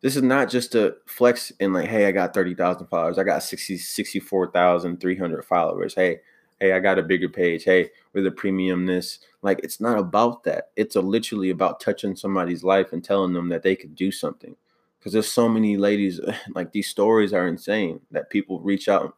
this 0.00 0.16
is 0.16 0.22
not 0.22 0.50
just 0.50 0.74
a 0.74 0.96
flex 1.06 1.50
in 1.60 1.72
like, 1.72 1.88
hey, 1.88 2.06
I 2.06 2.12
got 2.12 2.34
30,000 2.34 2.88
followers. 2.88 3.16
I 3.16 3.24
got 3.24 3.42
60, 3.42 3.78
64,300 3.78 5.44
followers. 5.44 5.94
Hey, 5.94 6.20
hey, 6.64 6.72
I 6.72 6.78
got 6.80 6.98
a 6.98 7.02
bigger 7.02 7.28
page. 7.28 7.64
Hey, 7.64 7.90
with 8.14 8.26
a 8.26 8.30
premium 8.30 8.86
this. 8.86 9.18
Like 9.42 9.60
it's 9.62 9.80
not 9.80 9.98
about 9.98 10.44
that. 10.44 10.70
It's 10.76 10.96
literally 10.96 11.50
about 11.50 11.80
touching 11.80 12.16
somebody's 12.16 12.64
life 12.64 12.92
and 12.92 13.04
telling 13.04 13.34
them 13.34 13.50
that 13.50 13.62
they 13.62 13.76
could 13.76 13.94
do 13.94 14.10
something. 14.10 14.56
Because 14.98 15.12
there's 15.12 15.30
so 15.30 15.48
many 15.48 15.76
ladies, 15.76 16.20
like 16.54 16.72
these 16.72 16.88
stories 16.88 17.34
are 17.34 17.46
insane 17.46 18.00
that 18.10 18.30
people 18.30 18.60
reach 18.60 18.88
out 18.88 19.16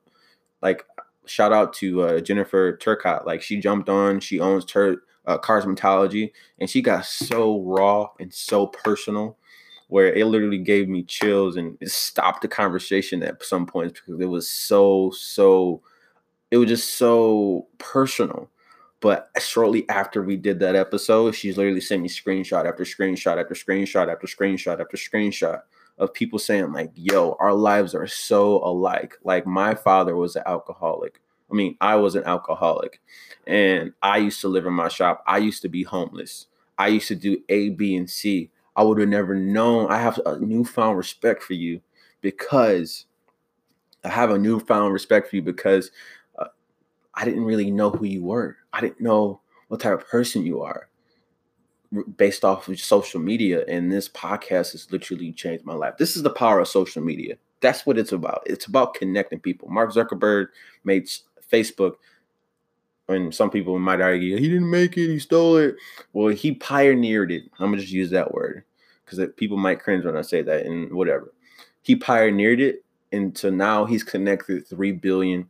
like 0.63 0.85
shout 1.27 1.53
out 1.53 1.73
to 1.75 2.03
uh, 2.03 2.21
Jennifer 2.21 2.77
Turcott. 2.77 3.27
Like 3.27 3.43
she 3.43 3.59
jumped 3.59 3.89
on, 3.89 4.19
she 4.19 4.41
owns 4.41 4.65
Tur- 4.65 5.03
uh, 5.27 5.39
Cosmetology, 5.39 6.33
and 6.59 6.69
she 6.69 6.83
got 6.83 7.07
so 7.07 7.61
raw 7.61 8.09
and 8.19 8.33
so 8.33 8.67
personal, 8.67 9.37
where 9.89 10.13
it 10.13 10.27
literally 10.27 10.59
gave 10.59 10.89
me 10.89 11.05
chills 11.05 11.57
and 11.57 11.79
it 11.81 11.91
stopped 11.91 12.43
the 12.43 12.49
conversation 12.49 13.23
at 13.23 13.43
some 13.45 13.67
points 13.67 14.01
because 14.01 14.21
it 14.21 14.27
was 14.27 14.51
so 14.51 15.13
so, 15.17 15.83
it 16.51 16.57
was 16.59 16.69
just 16.69 16.95
so 16.95 17.67
personal. 17.79 18.51
But 19.01 19.31
shortly 19.39 19.89
after 19.89 20.23
we 20.23 20.37
did 20.37 20.59
that 20.61 20.75
episode, 20.75 21.35
she's 21.35 21.57
literally 21.57 21.81
sent 21.81 22.03
me 22.03 22.09
screenshot 22.09 22.67
after 22.67 22.85
screenshot 22.85 23.41
after 23.41 23.55
screenshot 23.55 24.11
after 24.11 24.27
screenshot 24.27 24.81
after 24.81 24.97
screenshot 24.97 25.63
of 25.99 26.15
people 26.15 26.39
saying 26.39 26.73
like, 26.73 26.91
"Yo, 26.95 27.37
our 27.41 27.53
lives 27.55 27.95
are 27.95 28.07
so 28.07 28.65
alike." 28.65 29.19
Like 29.23 29.47
my 29.47 29.75
father 29.75 30.17
was 30.17 30.35
an 30.37 30.45
alcoholic. 30.47 31.21
I 31.51 31.55
mean, 31.55 31.77
I 31.81 31.97
was 31.97 32.17
an 32.17 32.25
alcoholic, 32.25 33.01
and 33.47 33.93
I 34.03 34.19
used 34.19 34.41
to 34.41 34.49
live 34.49 34.67
in 34.67 34.73
my 34.73 34.89
shop. 34.89 35.23
I 35.27 35.39
used 35.39 35.63
to 35.63 35.69
be 35.69 35.83
homeless. 35.83 36.47
I 36.79 36.89
used 36.89 37.09
to 37.09 37.15
do 37.15 37.39
A, 37.49 37.71
B, 37.71 37.97
and 37.97 38.09
C. 38.11 38.51
I 38.75 38.83
would 38.83 38.99
have 38.99 39.09
never 39.09 39.35
known. 39.35 39.91
I 39.91 39.99
have 39.99 40.21
a 40.27 40.39
newfound 40.39 40.99
respect 40.99 41.43
for 41.43 41.55
you 41.55 41.81
because 42.21 43.07
I 44.05 44.09
have 44.11 44.31
a 44.31 44.39
newfound 44.39 44.93
respect 44.93 45.29
for 45.29 45.37
you 45.37 45.43
because 45.43 45.91
I 47.17 47.25
didn't 47.25 47.45
really 47.45 47.71
know 47.71 47.91
who 47.91 48.05
you 48.05 48.23
were. 48.23 48.57
I 48.73 48.81
didn't 48.81 49.01
know 49.01 49.41
what 49.69 49.81
type 49.81 49.95
of 49.95 50.07
person 50.09 50.45
you 50.45 50.63
are 50.63 50.89
based 52.17 52.45
off 52.45 52.69
of 52.69 52.79
social 52.81 53.21
media 53.21 53.65
and 53.69 53.91
this 53.91 54.09
podcast 54.09 54.73
has 54.73 54.91
literally 54.91 55.33
changed 55.33 55.65
my 55.65 55.75
life. 55.75 55.95
This 55.99 56.17
is 56.17 56.23
the 56.23 56.31
power 56.31 56.61
of 56.61 56.69
social 56.69 57.03
media. 57.03 57.37
That's 57.61 57.87
what 57.87 57.97
it's 57.97 58.13
about. 58.13 58.43
It's 58.47 58.67
about 58.67 58.95
connecting 58.95 59.41
people. 59.41 59.69
Mark 59.69 59.93
zuckerberg 59.93 60.49
made 60.85 61.09
facebook 61.51 61.95
and 63.09 63.33
some 63.33 63.51
people 63.51 63.79
might 63.79 64.01
argue 64.01 64.37
he 64.37 64.49
didn't 64.49 64.69
make 64.69 64.97
it. 64.99 65.07
He 65.07 65.19
stole 65.19 65.57
it. 65.57 65.77
Well 66.13 66.29
he 66.29 66.53
pioneered 66.53 67.31
it. 67.31 67.45
I'm 67.59 67.71
gonna 67.71 67.81
just 67.81 67.93
use 67.93 68.11
that 68.11 68.33
word 68.33 68.65
because 69.05 69.25
people 69.37 69.57
might 69.57 69.81
cringe 69.81 70.05
when 70.05 70.17
i 70.17 70.23
say 70.23 70.43
that 70.43 70.67
and 70.67 70.93
whatever. 70.93 71.33
He 71.83 71.97
pioneered 71.97 72.61
it 72.61 72.85
and 73.13 73.37
so 73.37 73.49
now 73.49 73.85
he's 73.85 74.03
connected 74.03 74.67
3 74.67 74.93
billion 74.93 75.49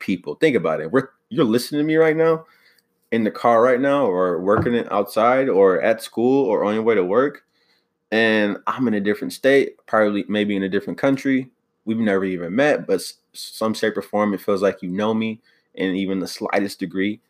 people 0.00 0.34
think 0.34 0.56
about 0.56 0.80
it 0.80 0.90
we're 0.90 1.10
you're 1.28 1.44
listening 1.44 1.80
to 1.80 1.86
me 1.86 1.96
right 1.96 2.16
now 2.16 2.44
in 3.12 3.24
the 3.24 3.30
car 3.30 3.62
right 3.62 3.80
now 3.80 4.06
or 4.06 4.40
working 4.40 4.74
it 4.74 4.90
outside 4.92 5.48
or 5.48 5.80
at 5.80 6.02
school 6.02 6.44
or 6.46 6.64
on 6.64 6.74
your 6.74 6.82
way 6.82 6.94
to 6.94 7.04
work 7.04 7.44
and 8.10 8.58
I'm 8.66 8.88
in 8.88 8.94
a 8.94 9.00
different 9.00 9.32
state, 9.32 9.76
probably 9.86 10.24
maybe 10.28 10.56
in 10.56 10.64
a 10.64 10.68
different 10.68 10.98
country. 10.98 11.50
We've 11.84 11.98
never 11.98 12.24
even 12.24 12.54
met, 12.54 12.86
but 12.86 13.00
some 13.32 13.74
shape 13.74 13.96
or 13.96 14.02
form, 14.02 14.34
it 14.34 14.40
feels 14.40 14.62
like 14.62 14.82
you 14.82 14.90
know 14.90 15.14
me 15.14 15.40
in 15.74 15.94
even 15.94 16.18
the 16.18 16.26
slightest 16.26 16.80
degree. 16.80 17.20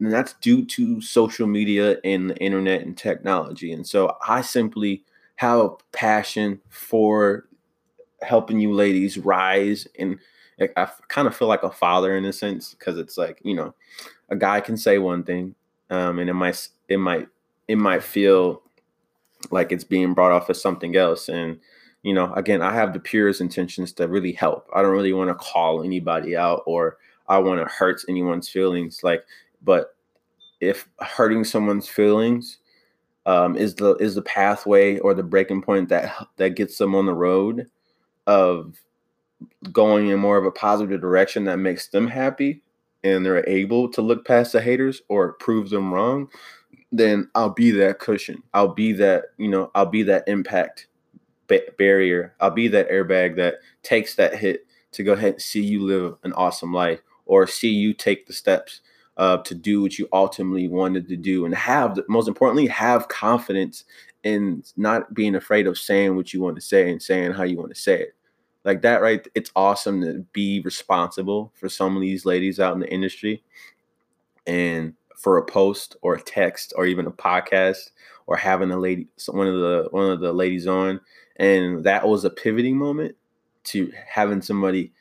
And 0.00 0.12
that's 0.12 0.34
due 0.34 0.64
to 0.66 1.00
social 1.00 1.46
media 1.46 1.98
and 2.04 2.30
the 2.30 2.36
internet 2.38 2.82
and 2.82 2.96
technology. 2.96 3.72
And 3.72 3.86
so 3.86 4.16
I 4.26 4.40
simply 4.40 5.04
have 5.36 5.60
a 5.60 5.70
passion 5.92 6.60
for 6.68 7.46
helping 8.22 8.58
you 8.58 8.72
ladies 8.72 9.16
rise. 9.16 9.86
And 9.98 10.18
I 10.60 10.88
kind 11.08 11.26
of 11.26 11.36
feel 11.36 11.48
like 11.48 11.62
a 11.62 11.70
father 11.70 12.16
in 12.16 12.24
a 12.24 12.32
sense 12.32 12.74
because 12.74 12.98
it's 12.98 13.18
like, 13.18 13.40
you 13.42 13.54
know, 13.54 13.74
a 14.28 14.36
guy 14.36 14.60
can 14.60 14.76
say 14.76 14.98
one 14.98 15.24
thing 15.24 15.54
um, 15.90 16.18
and 16.18 16.30
it 16.30 16.34
might, 16.34 16.68
it 16.88 16.98
might, 16.98 17.28
it 17.68 17.76
might 17.76 18.02
feel 18.02 18.62
like 19.50 19.72
it's 19.72 19.84
being 19.84 20.14
brought 20.14 20.32
off 20.32 20.50
as 20.50 20.60
something 20.60 20.96
else. 20.96 21.28
And, 21.28 21.58
you 22.02 22.14
know, 22.14 22.32
again, 22.34 22.62
I 22.62 22.72
have 22.72 22.92
the 22.92 23.00
purest 23.00 23.40
intentions 23.40 23.92
to 23.94 24.06
really 24.08 24.32
help. 24.32 24.68
I 24.74 24.82
don't 24.82 24.92
really 24.92 25.12
want 25.12 25.30
to 25.30 25.34
call 25.34 25.82
anybody 25.82 26.36
out 26.36 26.62
or 26.66 26.98
I 27.28 27.38
want 27.38 27.60
to 27.60 27.72
hurt 27.72 28.02
anyone's 28.08 28.48
feelings. 28.48 29.00
Like, 29.02 29.24
but 29.62 29.96
if 30.60 30.88
hurting 31.00 31.44
someone's 31.44 31.88
feelings 31.88 32.58
um, 33.26 33.56
is 33.56 33.74
the 33.74 33.94
is 33.96 34.14
the 34.14 34.22
pathway 34.22 34.98
or 34.98 35.14
the 35.14 35.22
breaking 35.22 35.62
point 35.62 35.88
that 35.88 36.14
that 36.36 36.56
gets 36.56 36.78
them 36.78 36.94
on 36.94 37.06
the 37.06 37.14
road 37.14 37.66
of 38.26 38.76
going 39.72 40.08
in 40.08 40.18
more 40.18 40.36
of 40.36 40.44
a 40.44 40.50
positive 40.50 41.00
direction 41.00 41.44
that 41.44 41.58
makes 41.58 41.88
them 41.88 42.06
happy 42.06 42.62
and 43.02 43.24
they're 43.24 43.48
able 43.48 43.88
to 43.90 44.02
look 44.02 44.26
past 44.26 44.52
the 44.52 44.60
haters 44.60 45.02
or 45.08 45.34
prove 45.34 45.70
them 45.70 45.92
wrong, 45.92 46.28
then 46.90 47.28
I'll 47.34 47.50
be 47.50 47.70
that 47.72 47.98
cushion. 47.98 48.42
I'll 48.54 48.74
be 48.74 48.92
that, 48.94 49.24
you 49.36 49.48
know, 49.48 49.70
I'll 49.74 49.86
be 49.86 50.02
that 50.04 50.24
impact 50.26 50.86
ba- 51.46 51.72
barrier. 51.76 52.34
I'll 52.40 52.50
be 52.50 52.68
that 52.68 52.90
airbag 52.90 53.36
that 53.36 53.56
takes 53.82 54.14
that 54.14 54.36
hit 54.36 54.66
to 54.92 55.02
go 55.02 55.12
ahead 55.12 55.34
and 55.34 55.42
see 55.42 55.62
you 55.62 55.82
live 55.82 56.16
an 56.22 56.32
awesome 56.34 56.72
life 56.72 57.00
or 57.26 57.46
see 57.46 57.70
you 57.70 57.92
take 57.92 58.26
the 58.26 58.32
steps 58.32 58.80
uh, 59.16 59.38
to 59.38 59.54
do 59.54 59.82
what 59.82 59.98
you 59.98 60.08
ultimately 60.12 60.68
wanted 60.68 61.08
to 61.08 61.16
do 61.16 61.44
and 61.44 61.54
have, 61.54 61.98
most 62.08 62.28
importantly, 62.28 62.66
have 62.66 63.08
confidence 63.08 63.84
in 64.22 64.62
not 64.76 65.12
being 65.14 65.34
afraid 65.34 65.66
of 65.66 65.78
saying 65.78 66.16
what 66.16 66.32
you 66.32 66.40
want 66.40 66.56
to 66.56 66.62
say 66.62 66.90
and 66.90 67.02
saying 67.02 67.32
how 67.32 67.42
you 67.42 67.56
want 67.56 67.74
to 67.74 67.80
say 67.80 68.00
it. 68.00 68.14
Like 68.64 68.82
that, 68.82 69.02
right? 69.02 69.26
It's 69.34 69.50
awesome 69.54 70.00
to 70.02 70.24
be 70.32 70.60
responsible 70.60 71.52
for 71.54 71.68
some 71.68 71.96
of 71.96 72.00
these 72.00 72.24
ladies 72.24 72.60
out 72.60 72.74
in 72.74 72.80
the 72.80 72.92
industry. 72.92 73.42
And 74.46 74.94
for 75.16 75.38
a 75.38 75.44
post 75.44 75.96
or 76.02 76.14
a 76.14 76.20
text 76.20 76.72
or 76.76 76.86
even 76.86 77.06
a 77.06 77.10
podcast 77.10 77.90
or 78.26 78.36
having 78.36 78.70
a 78.70 78.78
lady 78.78 79.06
one 79.28 79.46
of 79.46 79.54
the 79.54 79.88
one 79.90 80.10
of 80.10 80.20
the 80.20 80.32
ladies 80.32 80.66
on 80.66 81.00
and 81.36 81.82
that 81.84 82.06
was 82.06 82.24
a 82.24 82.30
pivoting 82.30 82.76
moment 82.76 83.14
to 83.64 83.90
having 84.06 84.42
somebody 84.42 84.92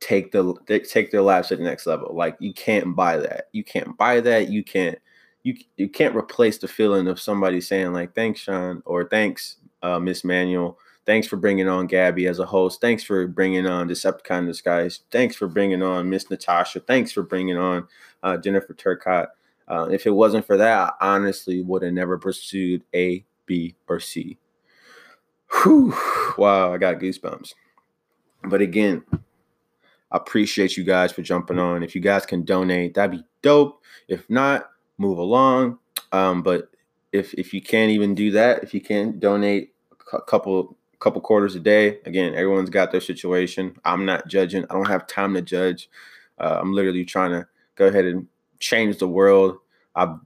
take 0.00 0.32
the 0.32 0.54
take 0.86 1.10
their 1.10 1.22
lives 1.22 1.48
to 1.48 1.56
the 1.56 1.62
next 1.62 1.86
level. 1.86 2.14
Like 2.14 2.36
you 2.38 2.52
can't 2.52 2.94
buy 2.94 3.16
that. 3.16 3.48
You 3.52 3.64
can't 3.64 3.96
buy 3.96 4.20
that. 4.20 4.50
You 4.50 4.62
can't 4.62 4.98
you 5.42 5.56
you 5.76 5.88
can't 5.88 6.14
replace 6.14 6.58
the 6.58 6.68
feeling 6.68 7.08
of 7.08 7.20
somebody 7.20 7.60
saying 7.60 7.92
like 7.92 8.14
thanks 8.14 8.40
sean 8.40 8.82
or 8.84 9.08
thanks 9.08 9.56
uh, 9.82 9.98
miss 9.98 10.24
manual 10.24 10.78
thanks 11.06 11.26
for 11.26 11.36
bringing 11.36 11.68
on 11.68 11.86
gabby 11.86 12.26
as 12.26 12.38
a 12.38 12.46
host 12.46 12.80
thanks 12.80 13.02
for 13.02 13.26
bringing 13.26 13.66
on 13.66 13.88
decepticon 13.88 14.46
disguise 14.46 15.00
thanks 15.10 15.36
for 15.36 15.48
bringing 15.48 15.82
on 15.82 16.08
miss 16.08 16.30
natasha 16.30 16.80
thanks 16.80 17.12
for 17.12 17.22
bringing 17.22 17.56
on 17.56 17.86
uh, 18.22 18.36
jennifer 18.36 18.74
turcott 18.74 19.28
uh, 19.66 19.88
if 19.90 20.06
it 20.06 20.10
wasn't 20.10 20.46
for 20.46 20.56
that, 20.56 20.94
I 21.00 21.14
honestly 21.14 21.62
would 21.62 21.82
have 21.82 21.92
never 21.92 22.18
pursued 22.18 22.84
A, 22.94 23.24
B, 23.46 23.74
or 23.88 23.98
C. 24.00 24.38
Whew. 25.62 25.94
Wow, 26.36 26.74
I 26.74 26.78
got 26.78 26.98
goosebumps. 26.98 27.54
But 28.44 28.60
again, 28.60 29.04
I 29.12 30.16
appreciate 30.16 30.76
you 30.76 30.84
guys 30.84 31.12
for 31.12 31.22
jumping 31.22 31.58
on. 31.58 31.82
If 31.82 31.94
you 31.94 32.00
guys 32.00 32.26
can 32.26 32.44
donate, 32.44 32.94
that'd 32.94 33.18
be 33.18 33.24
dope. 33.40 33.82
If 34.08 34.28
not, 34.28 34.68
move 34.98 35.18
along. 35.18 35.78
Um, 36.12 36.42
but 36.42 36.70
if 37.12 37.32
if 37.34 37.54
you 37.54 37.62
can't 37.62 37.90
even 37.90 38.14
do 38.14 38.32
that, 38.32 38.62
if 38.62 38.74
you 38.74 38.80
can't 38.80 39.18
donate 39.18 39.72
a 40.12 40.20
couple 40.20 40.76
couple 40.98 41.20
quarters 41.20 41.54
a 41.54 41.60
day, 41.60 41.98
again, 42.04 42.34
everyone's 42.34 42.70
got 42.70 42.90
their 42.90 43.00
situation. 43.00 43.76
I'm 43.84 44.04
not 44.04 44.28
judging. 44.28 44.64
I 44.64 44.74
don't 44.74 44.88
have 44.88 45.06
time 45.06 45.34
to 45.34 45.42
judge. 45.42 45.88
Uh, 46.38 46.58
I'm 46.60 46.72
literally 46.72 47.04
trying 47.04 47.30
to 47.32 47.46
go 47.76 47.86
ahead 47.86 48.04
and 48.04 48.26
change 48.60 48.98
the 48.98 49.08
world. 49.08 49.58
I, 49.94 50.16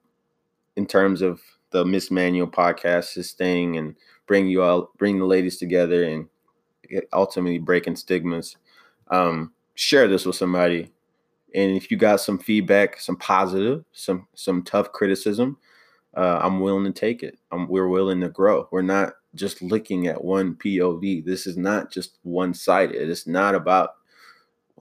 in 0.77 0.87
terms 0.87 1.23
of 1.23 1.41
the 1.71 1.85
Miss 1.85 2.11
Manual 2.11 2.49
podcast, 2.49 3.15
this 3.15 3.33
thing, 3.33 3.77
and 3.77 3.95
bring 4.27 4.49
you 4.49 4.63
all, 4.63 4.91
bring 4.97 5.19
the 5.19 5.27
ladies 5.27 5.59
together, 5.59 6.05
and 6.05 6.29
ultimately 7.13 7.59
breaking 7.59 7.97
stigmas. 7.97 8.57
Um, 9.09 9.53
share 9.75 10.09
this 10.09 10.25
with 10.25 10.37
somebody, 10.37 10.93
and 11.55 11.77
if 11.77 11.91
you 11.91 11.97
got 11.97 12.21
some 12.21 12.39
feedback, 12.39 13.01
some 13.01 13.17
positive, 13.17 13.85
some 13.93 14.27
some 14.35 14.63
tough 14.63 14.93
criticism, 14.93 15.59
uh, 16.15 16.41
I'm 16.43 16.61
willing 16.61 16.93
to 16.93 16.99
take 16.99 17.23
it. 17.23 17.39
I'm, 17.51 17.69
we're 17.69 17.89
willing 17.89 18.21
to 18.21 18.29
grow. 18.29 18.69
We're 18.71 18.83
not 18.83 19.15
just 19.39 19.63
looking 19.63 20.07
at 20.07 20.23
one 20.23 20.55
POV. 20.57 21.25
This 21.25 21.47
is 21.47 21.57
not 21.57 21.91
just 21.91 22.19
one 22.23 22.53
sided. 22.53 23.09
It's 23.09 23.27
not 23.27 23.55
about 23.55 23.95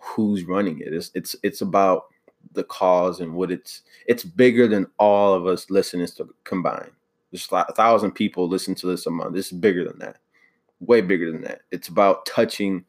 who's 0.02 0.44
running 0.44 0.80
it. 0.80 0.94
It's 0.94 1.12
it's 1.14 1.36
it's 1.44 1.62
about 1.62 2.06
the 2.54 2.64
cause 2.64 3.20
and 3.20 3.34
what 3.34 3.52
it's 3.52 3.84
it's 4.08 4.24
bigger 4.24 4.68
than 4.68 4.88
all 5.00 5.34
of 5.34 5.46
us 5.46 5.70
listeners 5.70 6.14
to 6.16 6.34
combine. 6.44 6.92
There's 7.32 7.48
a 7.52 7.74
thousand 7.74 8.12
people 8.12 8.48
listen 8.48 8.76
to 8.76 8.88
this 8.88 9.06
a 9.06 9.12
month. 9.12 9.34
This 9.34 9.52
is 9.52 9.58
bigger 9.58 9.84
than 9.88 10.00
that, 10.00 10.18
way 10.80 11.02
bigger 11.02 11.32
than 11.32 11.42
that. 11.42 11.62
It's 11.72 11.90
about 11.90 12.26
touching 12.26 12.86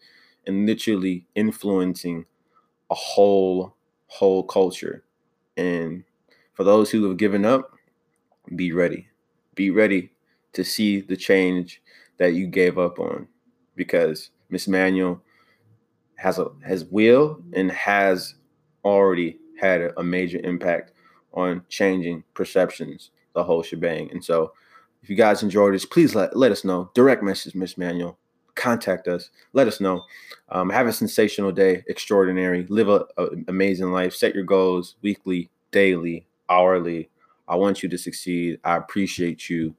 and 0.46 0.66
literally 0.66 1.26
influencing 1.34 2.24
a 2.90 2.94
whole 2.94 3.74
whole 4.06 4.42
culture. 4.44 5.04
And 5.56 6.04
for 6.54 6.64
those 6.64 6.90
who 6.90 7.04
have 7.08 7.16
given 7.16 7.44
up, 7.44 7.72
be 8.56 8.72
ready. 8.72 9.08
Be 9.54 9.70
ready 9.70 10.12
to 10.58 10.64
see 10.64 11.00
the 11.00 11.16
change 11.16 11.80
that 12.16 12.34
you 12.34 12.48
gave 12.48 12.78
up 12.78 12.98
on 12.98 13.28
because 13.76 14.30
Miss 14.50 14.66
Manual 14.66 15.22
has 16.16 16.40
a 16.40 16.48
has 16.64 16.84
will 16.84 17.40
and 17.52 17.70
has 17.70 18.34
already 18.84 19.38
had 19.60 19.92
a, 19.96 20.02
major 20.02 20.40
impact 20.42 20.90
on 21.32 21.62
changing 21.68 22.24
perceptions, 22.34 23.12
the 23.34 23.44
whole 23.44 23.62
shebang. 23.62 24.10
And 24.10 24.24
so, 24.24 24.52
if 25.00 25.08
you 25.08 25.14
guys 25.14 25.44
enjoyed 25.44 25.74
this, 25.74 25.84
please 25.84 26.16
let, 26.16 26.36
let 26.36 26.50
us 26.50 26.64
know. 26.64 26.90
Direct 26.92 27.22
message, 27.22 27.54
Miss 27.54 27.78
Manual. 27.78 28.18
Contact 28.56 29.06
us. 29.06 29.30
Let 29.52 29.68
us 29.68 29.80
know. 29.80 30.02
Um, 30.48 30.70
have 30.70 30.88
a 30.88 30.92
sensational 30.92 31.52
day, 31.52 31.84
extraordinary. 31.86 32.66
Live 32.68 32.88
an 32.88 33.44
amazing 33.46 33.92
life. 33.92 34.12
Set 34.12 34.34
your 34.34 34.42
goals 34.42 34.96
weekly, 35.02 35.50
daily, 35.70 36.26
hourly. 36.50 37.10
I 37.46 37.54
want 37.54 37.84
you 37.84 37.88
to 37.90 37.98
succeed. 37.98 38.58
I 38.64 38.76
appreciate 38.76 39.48
you. 39.48 39.76